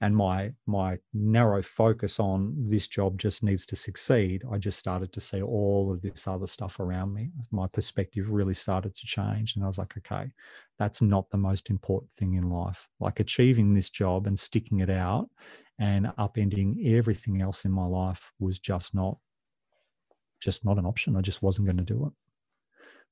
[0.00, 5.12] and my my narrow focus on this job just needs to succeed i just started
[5.12, 7.30] to see all of this other stuff around me.
[7.50, 10.30] My perspective really started to change and i was like okay
[10.78, 12.86] that's not the most important thing in life.
[13.00, 15.28] Like achieving this job and sticking it out
[15.78, 19.18] and upending everything else in my life was just not
[20.40, 21.16] just not an option.
[21.16, 22.12] I just wasn't going to do it.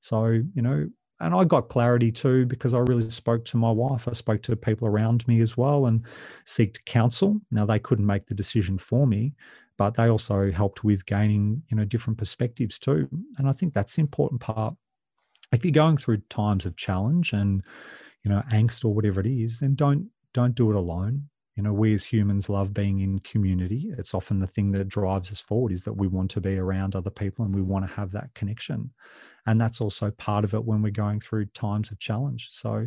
[0.01, 0.87] So you know
[1.19, 4.07] and I got clarity too because I really spoke to my wife.
[4.07, 6.03] I spoke to people around me as well and
[6.45, 7.39] seeked counsel.
[7.51, 9.33] Now they couldn't make the decision for me,
[9.77, 13.07] but they also helped with gaining, you know, different perspectives too.
[13.37, 14.75] And I think that's the important part.
[15.53, 17.63] If you're going through times of challenge and,
[18.23, 21.73] you know, angst or whatever it is, then don't don't do it alone you know
[21.73, 25.71] we as humans love being in community it's often the thing that drives us forward
[25.71, 28.33] is that we want to be around other people and we want to have that
[28.33, 28.89] connection
[29.47, 32.85] and that's also part of it when we're going through times of challenge so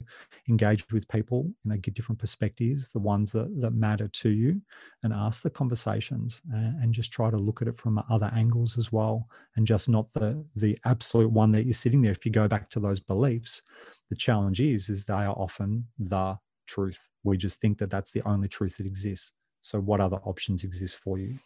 [0.49, 4.61] engage with people you know get different perspectives the ones that, that matter to you
[5.03, 8.79] and ask the conversations and, and just try to look at it from other angles
[8.79, 12.33] as well and just not the the absolute one that you're sitting there if you
[12.33, 13.63] go back to those beliefs
[14.11, 17.09] the challenge is is they are often the truth.
[17.25, 19.33] We just think that that's the only truth that exists.
[19.63, 21.39] So, what other options exist for you?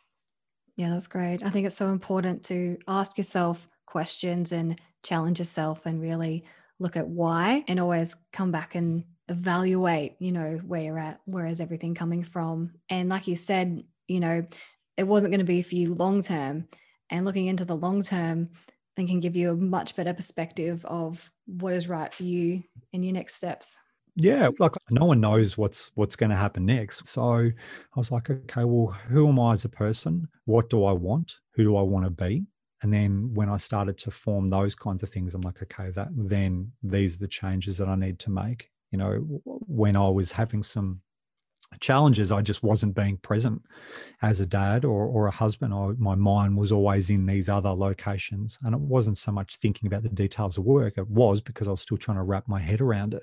[0.76, 1.42] Yeah, that's great.
[1.42, 6.44] I think it's so important to ask yourself questions and challenge yourself and really
[6.78, 11.46] look at why and always come back and evaluate, you know, where you're at, where
[11.46, 12.72] is everything coming from.
[12.88, 14.44] And like you said, you know,
[14.96, 16.68] it wasn't going to be for you long term.
[17.10, 18.48] And looking into the long term,
[18.96, 22.62] and can give you a much better perspective of what is right for you
[22.92, 23.76] in your next steps.
[24.14, 27.06] Yeah like no one knows what's what's going to happen next.
[27.06, 27.52] So i
[27.96, 30.28] was like okay well who am i as a person?
[30.44, 31.36] What do i want?
[31.54, 32.44] Who do i want to be
[32.82, 36.08] and then when i started to form those kinds of things i'm like okay that
[36.14, 38.68] then these are the changes that i need to make.
[38.90, 41.00] You know when i was having some
[41.80, 43.62] challenges i just wasn't being present
[44.20, 45.72] as a dad or, or a husband.
[45.72, 48.58] I, my mind was always in these other locations.
[48.62, 51.70] And it wasn't so much thinking about the details of work it was because i
[51.70, 53.22] was still trying to wrap my head around it.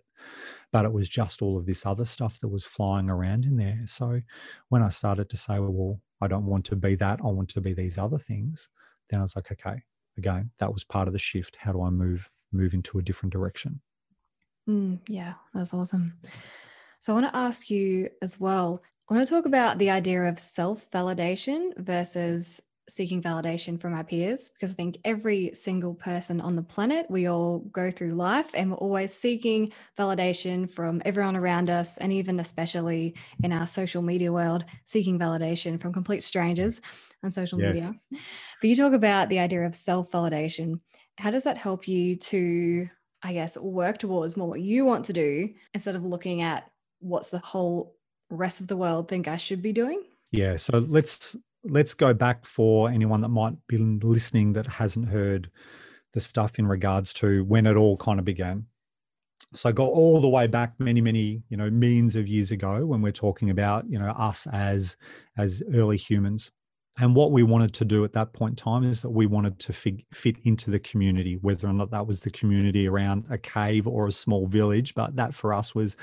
[0.71, 3.81] But it was just all of this other stuff that was flying around in there.
[3.85, 4.21] So
[4.69, 7.19] when i started to say well i don't want to be that.
[7.23, 8.69] I want to be these other things
[9.09, 9.81] then i was like okay
[10.17, 11.55] again that was part of the shift.
[11.57, 13.81] How do i move move into a different direction?
[14.69, 16.13] Mm, yeah that's awesome.
[16.99, 18.83] So I want to ask you as well.
[19.09, 24.03] I want to talk about the idea of self validation versus seeking validation from our
[24.03, 28.49] peers because I think every single person on the planet, we all go through life
[28.55, 34.01] and we're always seeking validation from everyone around us, and even especially in our social
[34.01, 36.81] media world, seeking validation from complete strangers
[37.23, 37.75] on social yes.
[37.75, 37.91] media.
[38.61, 40.79] But you talk about the idea of self validation.
[41.17, 42.89] How does that help you to,
[43.23, 47.29] I guess, work towards more what you want to do instead of looking at what's
[47.29, 47.95] the whole
[48.29, 50.03] rest of the world think I should be doing?
[50.31, 55.49] Yeah, so let's let's go back for anyone that might be listening that hasn't heard
[56.13, 58.65] the stuff in regards to when it all kind of began.
[59.55, 63.01] So go all the way back many, many, you know, millions of years ago when
[63.01, 64.95] we're talking about, you know, us as
[65.37, 66.51] as early humans.
[66.97, 69.57] And what we wanted to do at that point in time is that we wanted
[69.59, 73.37] to fig- fit into the community, whether or not that was the community around a
[73.37, 74.93] cave or a small village.
[74.95, 75.95] But that for us was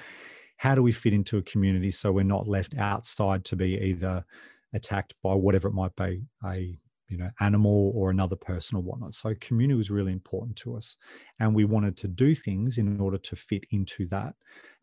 [0.57, 4.25] how do we fit into a community so we're not left outside to be either
[4.73, 9.15] attacked by whatever it might be a you know animal or another person or whatnot?
[9.15, 10.97] So community was really important to us.
[11.41, 14.35] And we wanted to do things in order to fit into that.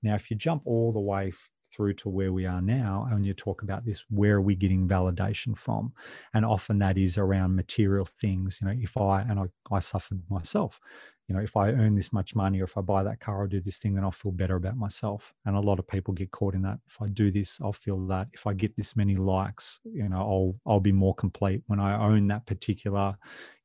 [0.04, 1.32] Now if you jump all the way
[1.74, 4.88] through to where we are now and you talk about this where are we getting
[4.88, 5.92] validation from
[6.34, 10.22] and often that is around material things you know if i and i, I suffered
[10.30, 10.80] myself
[11.28, 13.48] you know, if I earn this much money or if I buy that car or
[13.48, 15.34] do this thing, then I'll feel better about myself.
[15.46, 16.80] And a lot of people get caught in that.
[16.88, 18.28] If I do this, I'll feel that.
[18.34, 21.64] If I get this many likes, you know, I'll I'll be more complete.
[21.68, 23.14] When I own that particular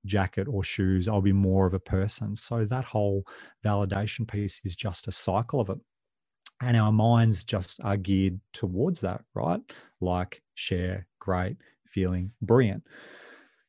[0.07, 2.37] jacket or shoes, I'll be more of a person.
[2.37, 3.25] So that whole
[3.65, 5.79] validation piece is just a cycle of it.
[6.61, 9.61] And our minds just are geared towards that, right?
[10.01, 12.83] Like share, great, feeling brilliant.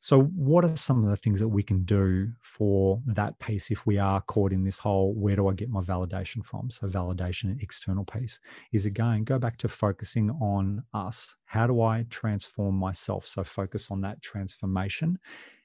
[0.02, 3.86] So, what are some of the things that we can do for that piece if
[3.86, 6.70] we are caught in this whole where do I get my validation from?
[6.70, 8.40] So, validation and external piece
[8.72, 11.36] is again go back to focusing on us.
[11.44, 13.28] How do I transform myself?
[13.28, 15.20] So, focus on that transformation.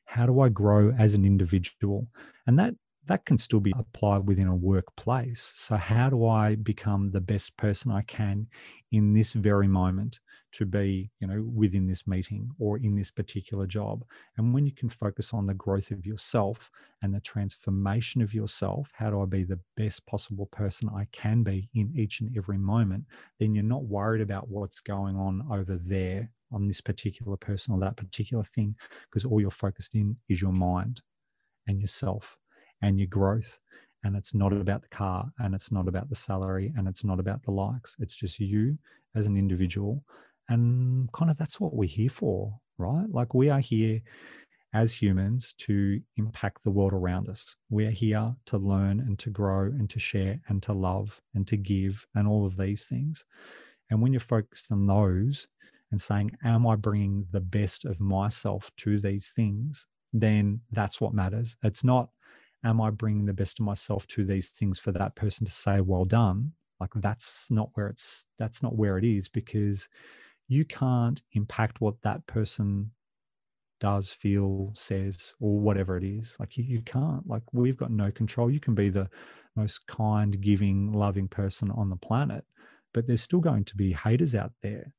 [0.05, 2.09] How do I grow as an individual?
[2.49, 2.75] And that
[3.07, 5.53] that can still be applied within a workplace.
[5.57, 8.47] So, how do I become the best person I can
[8.93, 10.21] in this very moment
[10.53, 14.05] to be, you know, within this meeting or in this particular job?
[14.37, 16.71] And when you can focus on the growth of yourself
[17.03, 21.43] and the transformation of yourself, how do I be the best possible person I can
[21.43, 23.05] be in each and every moment?
[23.39, 27.81] Then you're not worried about what's going on over there on this particular person or
[27.81, 28.77] that particular thing,
[29.11, 31.03] because all you're focused in is your mind
[31.67, 32.39] and yourself
[32.83, 33.59] and your growth.
[34.03, 37.19] And it's not about the car and it's not about the salary and it's not
[37.19, 37.97] about the likes.
[37.99, 38.79] It's just you
[39.15, 40.03] as an individual.
[40.49, 43.07] And kind of that's what we're here for, right?
[43.11, 44.03] Like we are here
[44.75, 47.57] as humans to impact the world around us.
[47.71, 51.47] We are here to learn and to grow and to share and to love and
[51.47, 53.25] to give and all of these things.
[53.91, 55.47] And when you're focused on those
[55.93, 59.87] and saying, Am I bringing the best of myself to these things?
[60.13, 61.57] Then that's what matters.
[61.63, 62.09] It's not,
[62.65, 65.81] am I bringing the best of myself to these things for that person to say,
[65.81, 66.53] well done?
[66.81, 69.89] Like that's not where it's, that's not where it is because
[70.49, 72.91] you can't impact what that person
[73.81, 76.37] does, feel, says, or whatever it is.
[76.41, 78.51] Like you, you can't, like we've got no control.
[78.51, 79.09] You can be the
[79.57, 82.45] most kind, giving, loving person on the planet,
[82.93, 84.95] but there's still going to be haters out there.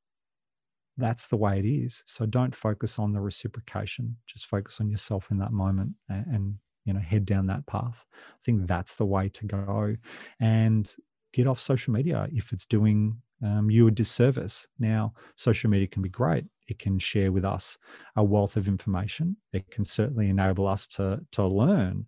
[0.97, 2.03] That's the way it is.
[2.05, 4.17] So don't focus on the reciprocation.
[4.27, 6.55] Just focus on yourself in that moment and, and
[6.85, 8.05] you know head down that path.
[8.13, 9.95] I think that's the way to go.
[10.39, 10.93] And
[11.33, 14.67] get off social media if it's doing um, you a disservice.
[14.79, 16.45] Now social media can be great.
[16.67, 17.77] It can share with us
[18.15, 19.37] a wealth of information.
[19.51, 22.05] It can certainly enable us to to learn.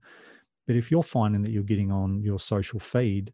[0.66, 3.34] But if you're finding that you're getting on your social feed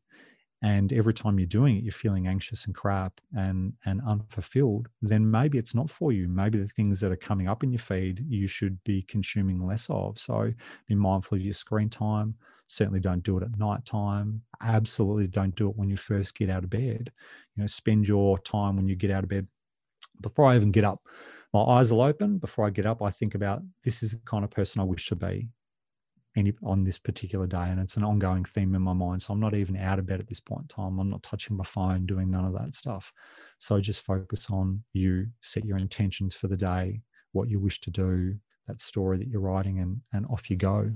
[0.64, 5.30] and every time you're doing it you're feeling anxious and crap and and unfulfilled then
[5.30, 6.28] maybe it's not for you.
[6.28, 9.88] Maybe the things that are coming up in your feed you should be consuming less
[9.90, 10.18] of.
[10.18, 10.54] So
[10.88, 12.36] be mindful of your screen time.
[12.68, 14.42] Certainly don't do it at night time.
[14.62, 17.12] Absolutely don't do it when you first get out of bed.
[17.56, 19.48] You know spend your time when you get out of bed.
[20.22, 21.02] Before i even get up
[21.54, 22.38] my eyes will open.
[22.38, 25.08] Before i get up i think about this is the kind of person i wish
[25.10, 25.50] to be
[26.36, 29.40] any on this particular day and it's an ongoing theme in my mind so i'm
[29.40, 31.00] not even out of bed at this point in time.
[31.00, 33.12] I'm not touching my phone doing none of that stuff.
[33.60, 37.92] So just focus on you set your intentions for the day what you wish to
[37.92, 38.36] do
[38.68, 40.92] that story that you're writing and and off you go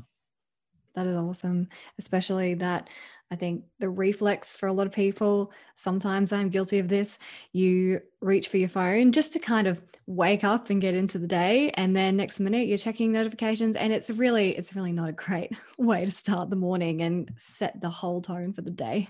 [0.97, 1.67] that is awesome
[1.99, 2.89] especially that
[3.31, 7.19] i think the reflex for a lot of people sometimes i'm guilty of this
[7.53, 11.27] you reach for your phone just to kind of wake up and get into the
[11.27, 15.13] day and then next minute you're checking notifications and it's really it's really not a
[15.13, 19.09] great way to start the morning and set the whole tone for the day.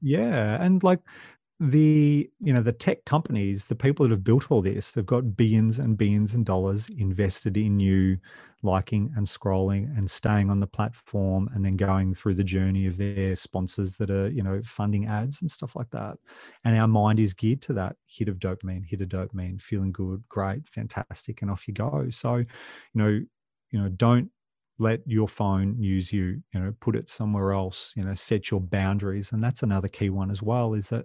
[0.00, 1.00] Yeah and like
[1.60, 5.36] the you know the tech companies the people that have built all this they've got
[5.36, 8.16] billions and billions and dollars invested in you
[8.62, 12.96] liking and scrolling and staying on the platform and then going through the journey of
[12.96, 16.18] their sponsors that are you know funding ads and stuff like that.
[16.64, 20.22] And our mind is geared to that hit of dopamine hit of dopamine feeling good
[20.28, 22.08] great fantastic and off you go.
[22.10, 22.46] So you
[22.94, 23.20] know
[23.70, 24.30] you know don't
[24.80, 28.60] let your phone use you you know put it somewhere else you know set your
[28.60, 31.04] boundaries and that's another key one as well is that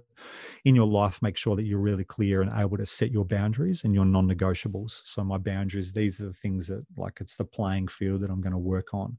[0.63, 3.83] in your life make sure that you're really clear and able to set your boundaries
[3.83, 5.01] and your non-negotiables.
[5.03, 8.41] So my boundaries these are the things that like it's the playing field that i'm
[8.41, 9.17] going to work on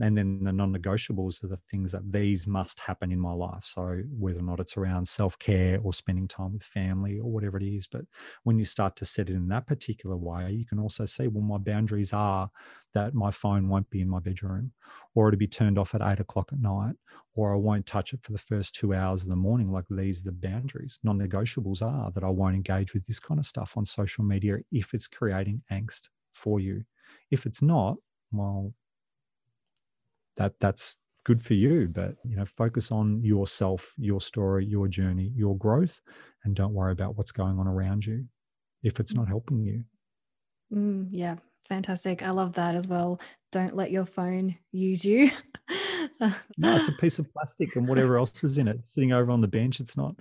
[0.00, 3.64] and then the non-negotiables are the things that these must happen in my life.
[3.64, 7.64] So whether or not it's around self-care or spending time with family or whatever it
[7.64, 8.02] is but
[8.44, 11.42] when you start to set it in that particular way you can also see well
[11.42, 12.50] my boundaries are
[12.94, 14.72] that my phone won't be in my bedroom
[15.14, 16.94] or it'll be turned off at eight o'clock at night
[17.34, 19.70] or i won't touch it for the first two hours of the morning.
[19.70, 20.98] Like these are the boundaries.
[21.02, 24.94] Non-negotiables are that i won't engage with this kind of stuff on social media if
[24.94, 26.84] it's creating angst for you.
[27.30, 27.96] If it's not
[28.32, 28.72] well
[30.36, 35.32] that that's good for you but you know focus on yourself your story your journey
[35.36, 36.00] your growth
[36.44, 38.24] and don't worry about what's going on around you
[38.82, 39.84] if it's not helping you.
[40.72, 41.36] Mm, yeah
[41.70, 42.22] fantastic.
[42.22, 43.20] I love that as well.
[43.52, 45.30] Don't let your phone use you.
[46.58, 49.40] No it's a piece of plastic and whatever else is in it sitting over on
[49.40, 49.80] the bench.
[49.80, 50.16] It's not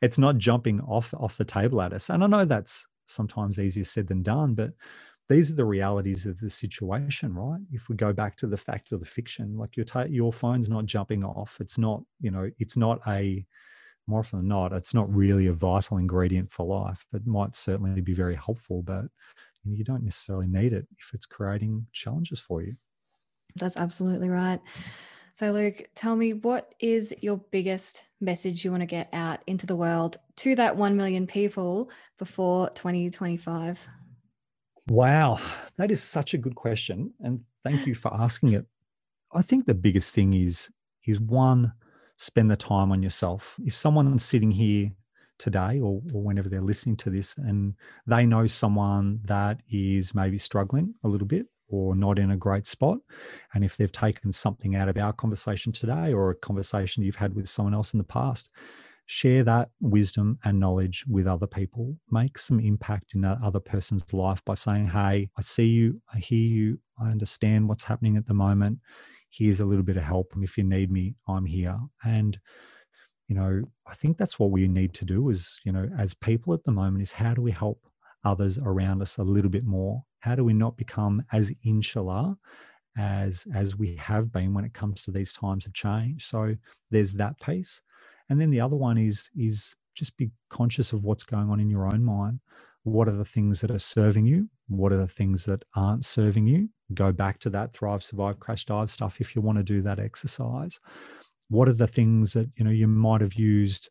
[0.00, 2.10] it's not jumping off off the table at us.
[2.10, 4.70] And i know that's sometimes easier said than done but
[5.30, 7.60] these are the realities of the situation, right?
[7.72, 10.86] If we go back to the fact of the fiction, like your your phone's not
[10.86, 11.58] jumping off.
[11.60, 13.46] It's not, you know, it's not a
[14.08, 17.06] more often than not, it's not really a vital ingredient for life.
[17.14, 19.04] It might certainly be very helpful, but
[19.64, 22.74] you don't necessarily need it if it's creating challenges for you.
[23.54, 24.60] That's absolutely right.
[25.32, 29.64] So, Luke, tell me what is your biggest message you want to get out into
[29.64, 33.86] the world to that 1 million people before 2025?
[34.88, 35.40] Wow,
[35.76, 37.12] that is such a good question.
[37.20, 38.66] And thank you for asking it.
[39.32, 40.70] I think the biggest thing is
[41.06, 41.72] is one,
[42.16, 43.56] spend the time on yourself.
[43.64, 44.90] If someone's sitting here
[45.38, 47.74] today or, or whenever they're listening to this and
[48.06, 52.66] they know someone that is maybe struggling a little bit or not in a great
[52.66, 52.98] spot.
[53.54, 57.34] And if they've taken something out of our conversation today or a conversation you've had
[57.34, 58.50] with someone else in the past,
[59.10, 61.96] share that wisdom and knowledge with other people.
[62.12, 66.20] Make some impact in that other person's life by saying, Hey, I see you, I
[66.20, 68.78] hear you, I understand what's happening at the moment.
[69.28, 70.30] Here's a little bit of help.
[70.34, 71.76] And if you need me, I'm here.
[72.04, 72.38] And
[73.26, 76.54] you know, I think that's what we need to do is, you know, as people
[76.54, 77.80] at the moment is how do we help
[78.24, 80.04] others around us a little bit more?
[80.20, 82.36] How do we not become as insular
[82.96, 86.28] as as we have been when it comes to these times of change?
[86.28, 86.54] So
[86.92, 87.82] there's that piece.
[88.30, 91.70] And then the other one is is just be conscious of what's going on in
[91.70, 92.40] your own mind.
[92.84, 94.48] What are the things that are serving you?
[94.68, 96.70] What are the things that aren't serving you?
[96.94, 100.00] Go back to that thrive, survive, crash, dive stuff if you want to do that
[100.00, 100.78] exercise
[101.50, 103.90] what are the things that you know you might have used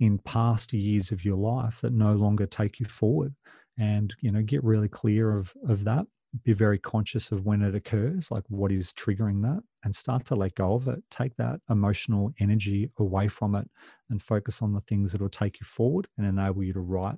[0.00, 3.34] in past years of your life that no longer take you forward
[3.78, 6.06] and you know get really clear of of that
[6.44, 10.34] be very conscious of when it occurs like what is triggering that and start to
[10.34, 11.02] let go of it.
[11.10, 13.68] Take that emotional energy away from it
[14.10, 17.16] and focus on the things that will take you forward and enable you to write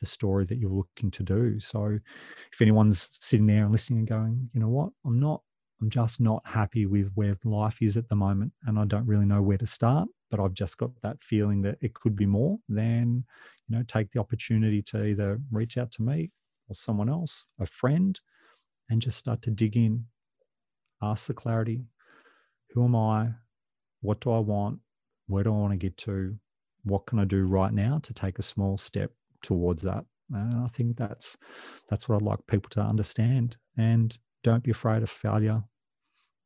[0.00, 1.58] the story that you're looking to do.
[1.60, 1.98] So
[2.52, 4.90] if anyone's sitting there and listening and going you know what?
[5.04, 5.42] I'm not
[5.80, 9.24] I'm just not happy with where life is at the moment and I don't really
[9.24, 12.58] know where to start, but I've just got that feeling that it could be more,
[12.68, 13.24] then,
[13.66, 16.32] you know, take the opportunity to either reach out to me
[16.68, 18.20] or someone else, a friend,
[18.90, 20.04] and just start to dig in,
[21.02, 21.84] ask the clarity
[22.72, 23.30] who am I?
[24.00, 24.78] What do I want?
[25.26, 26.36] Where do I want to get to?
[26.84, 29.10] What can I do right now to take a small step
[29.42, 30.04] towards that?
[30.32, 31.36] And I think that's
[31.88, 33.56] that's what I'd like people to understand.
[33.76, 35.62] And don't be afraid of failure.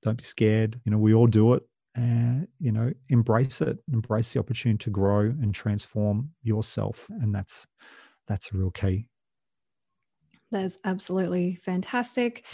[0.02, 0.80] Don't be scared.
[0.84, 1.62] You know, we all do it.
[1.94, 7.06] And, you know, embrace it, embrace the opportunity to grow and transform yourself.
[7.08, 7.66] And that's
[8.26, 9.06] that's a real key.
[10.54, 12.44] That's absolutely fantastic.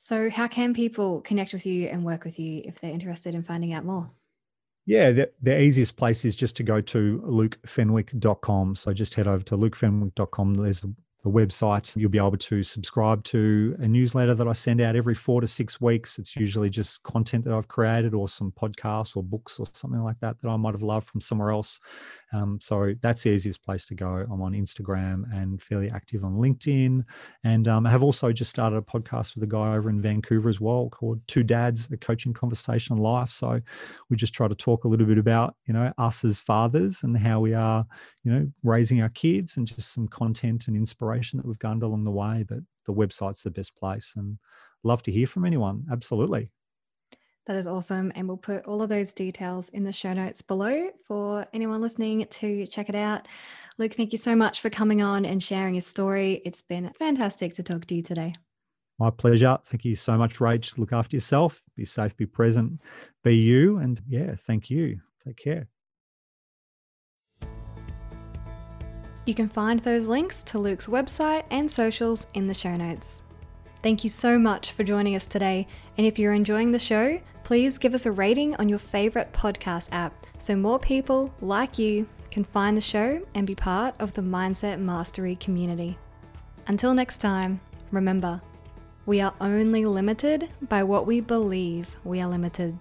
[0.00, 3.42] So, how can people connect with you and work with you if they're interested in
[3.42, 4.10] finding out more?
[4.86, 8.74] Yeah, the, the easiest place is just to go to lukefenwick.com.
[8.76, 10.54] So just head over to lukefenwick.com.
[10.54, 10.82] There's
[11.22, 11.94] the website.
[11.96, 15.46] You'll be able to subscribe to a newsletter that I send out every four to
[15.46, 16.18] six weeks.
[16.18, 20.18] It's usually just content that I've created or some podcasts or books or something like
[20.20, 21.78] that that I might have loved from somewhere else.
[22.32, 24.26] Um, so that's the easiest place to go.
[24.30, 27.04] I'm on Instagram and fairly active on LinkedIn.
[27.44, 30.48] And um, I have also just started a podcast with a guy over in Vancouver
[30.48, 33.30] as well called Two Dads, a coaching conversation on life.
[33.30, 33.60] So
[34.10, 37.16] we just try to talk a little bit about, you know, us as fathers and
[37.16, 37.86] how we are,
[38.24, 42.04] you know, raising our kids and just some content and inspiration that we've gained along
[42.04, 42.44] the way.
[42.46, 44.38] But the website's the best place and
[44.82, 45.86] love to hear from anyone.
[45.90, 46.50] Absolutely.
[47.46, 48.12] That is awesome.
[48.14, 52.24] And we'll put all of those details in the show notes below for anyone listening
[52.24, 53.26] to check it out.
[53.78, 56.40] Luke, thank you so much for coming on and sharing your story.
[56.44, 58.34] It's been fantastic to talk to you today.
[58.98, 59.58] My pleasure.
[59.64, 60.78] Thank you so much, Rach.
[60.78, 61.60] Look after yourself.
[61.76, 62.80] Be safe, be present,
[63.24, 63.78] be you.
[63.78, 65.00] And yeah, thank you.
[65.24, 65.68] Take care.
[69.24, 73.22] You can find those links to Luke's website and socials in the show notes.
[73.80, 77.78] Thank you so much for joining us today, and if you're enjoying the show, please
[77.78, 82.42] give us a rating on your favourite podcast app so more people like you can
[82.42, 85.96] find the show and be part of the Mindset Mastery community.
[86.66, 87.60] Until next time,
[87.92, 88.40] remember,
[89.06, 92.76] we are only limited by what we believe we are limited.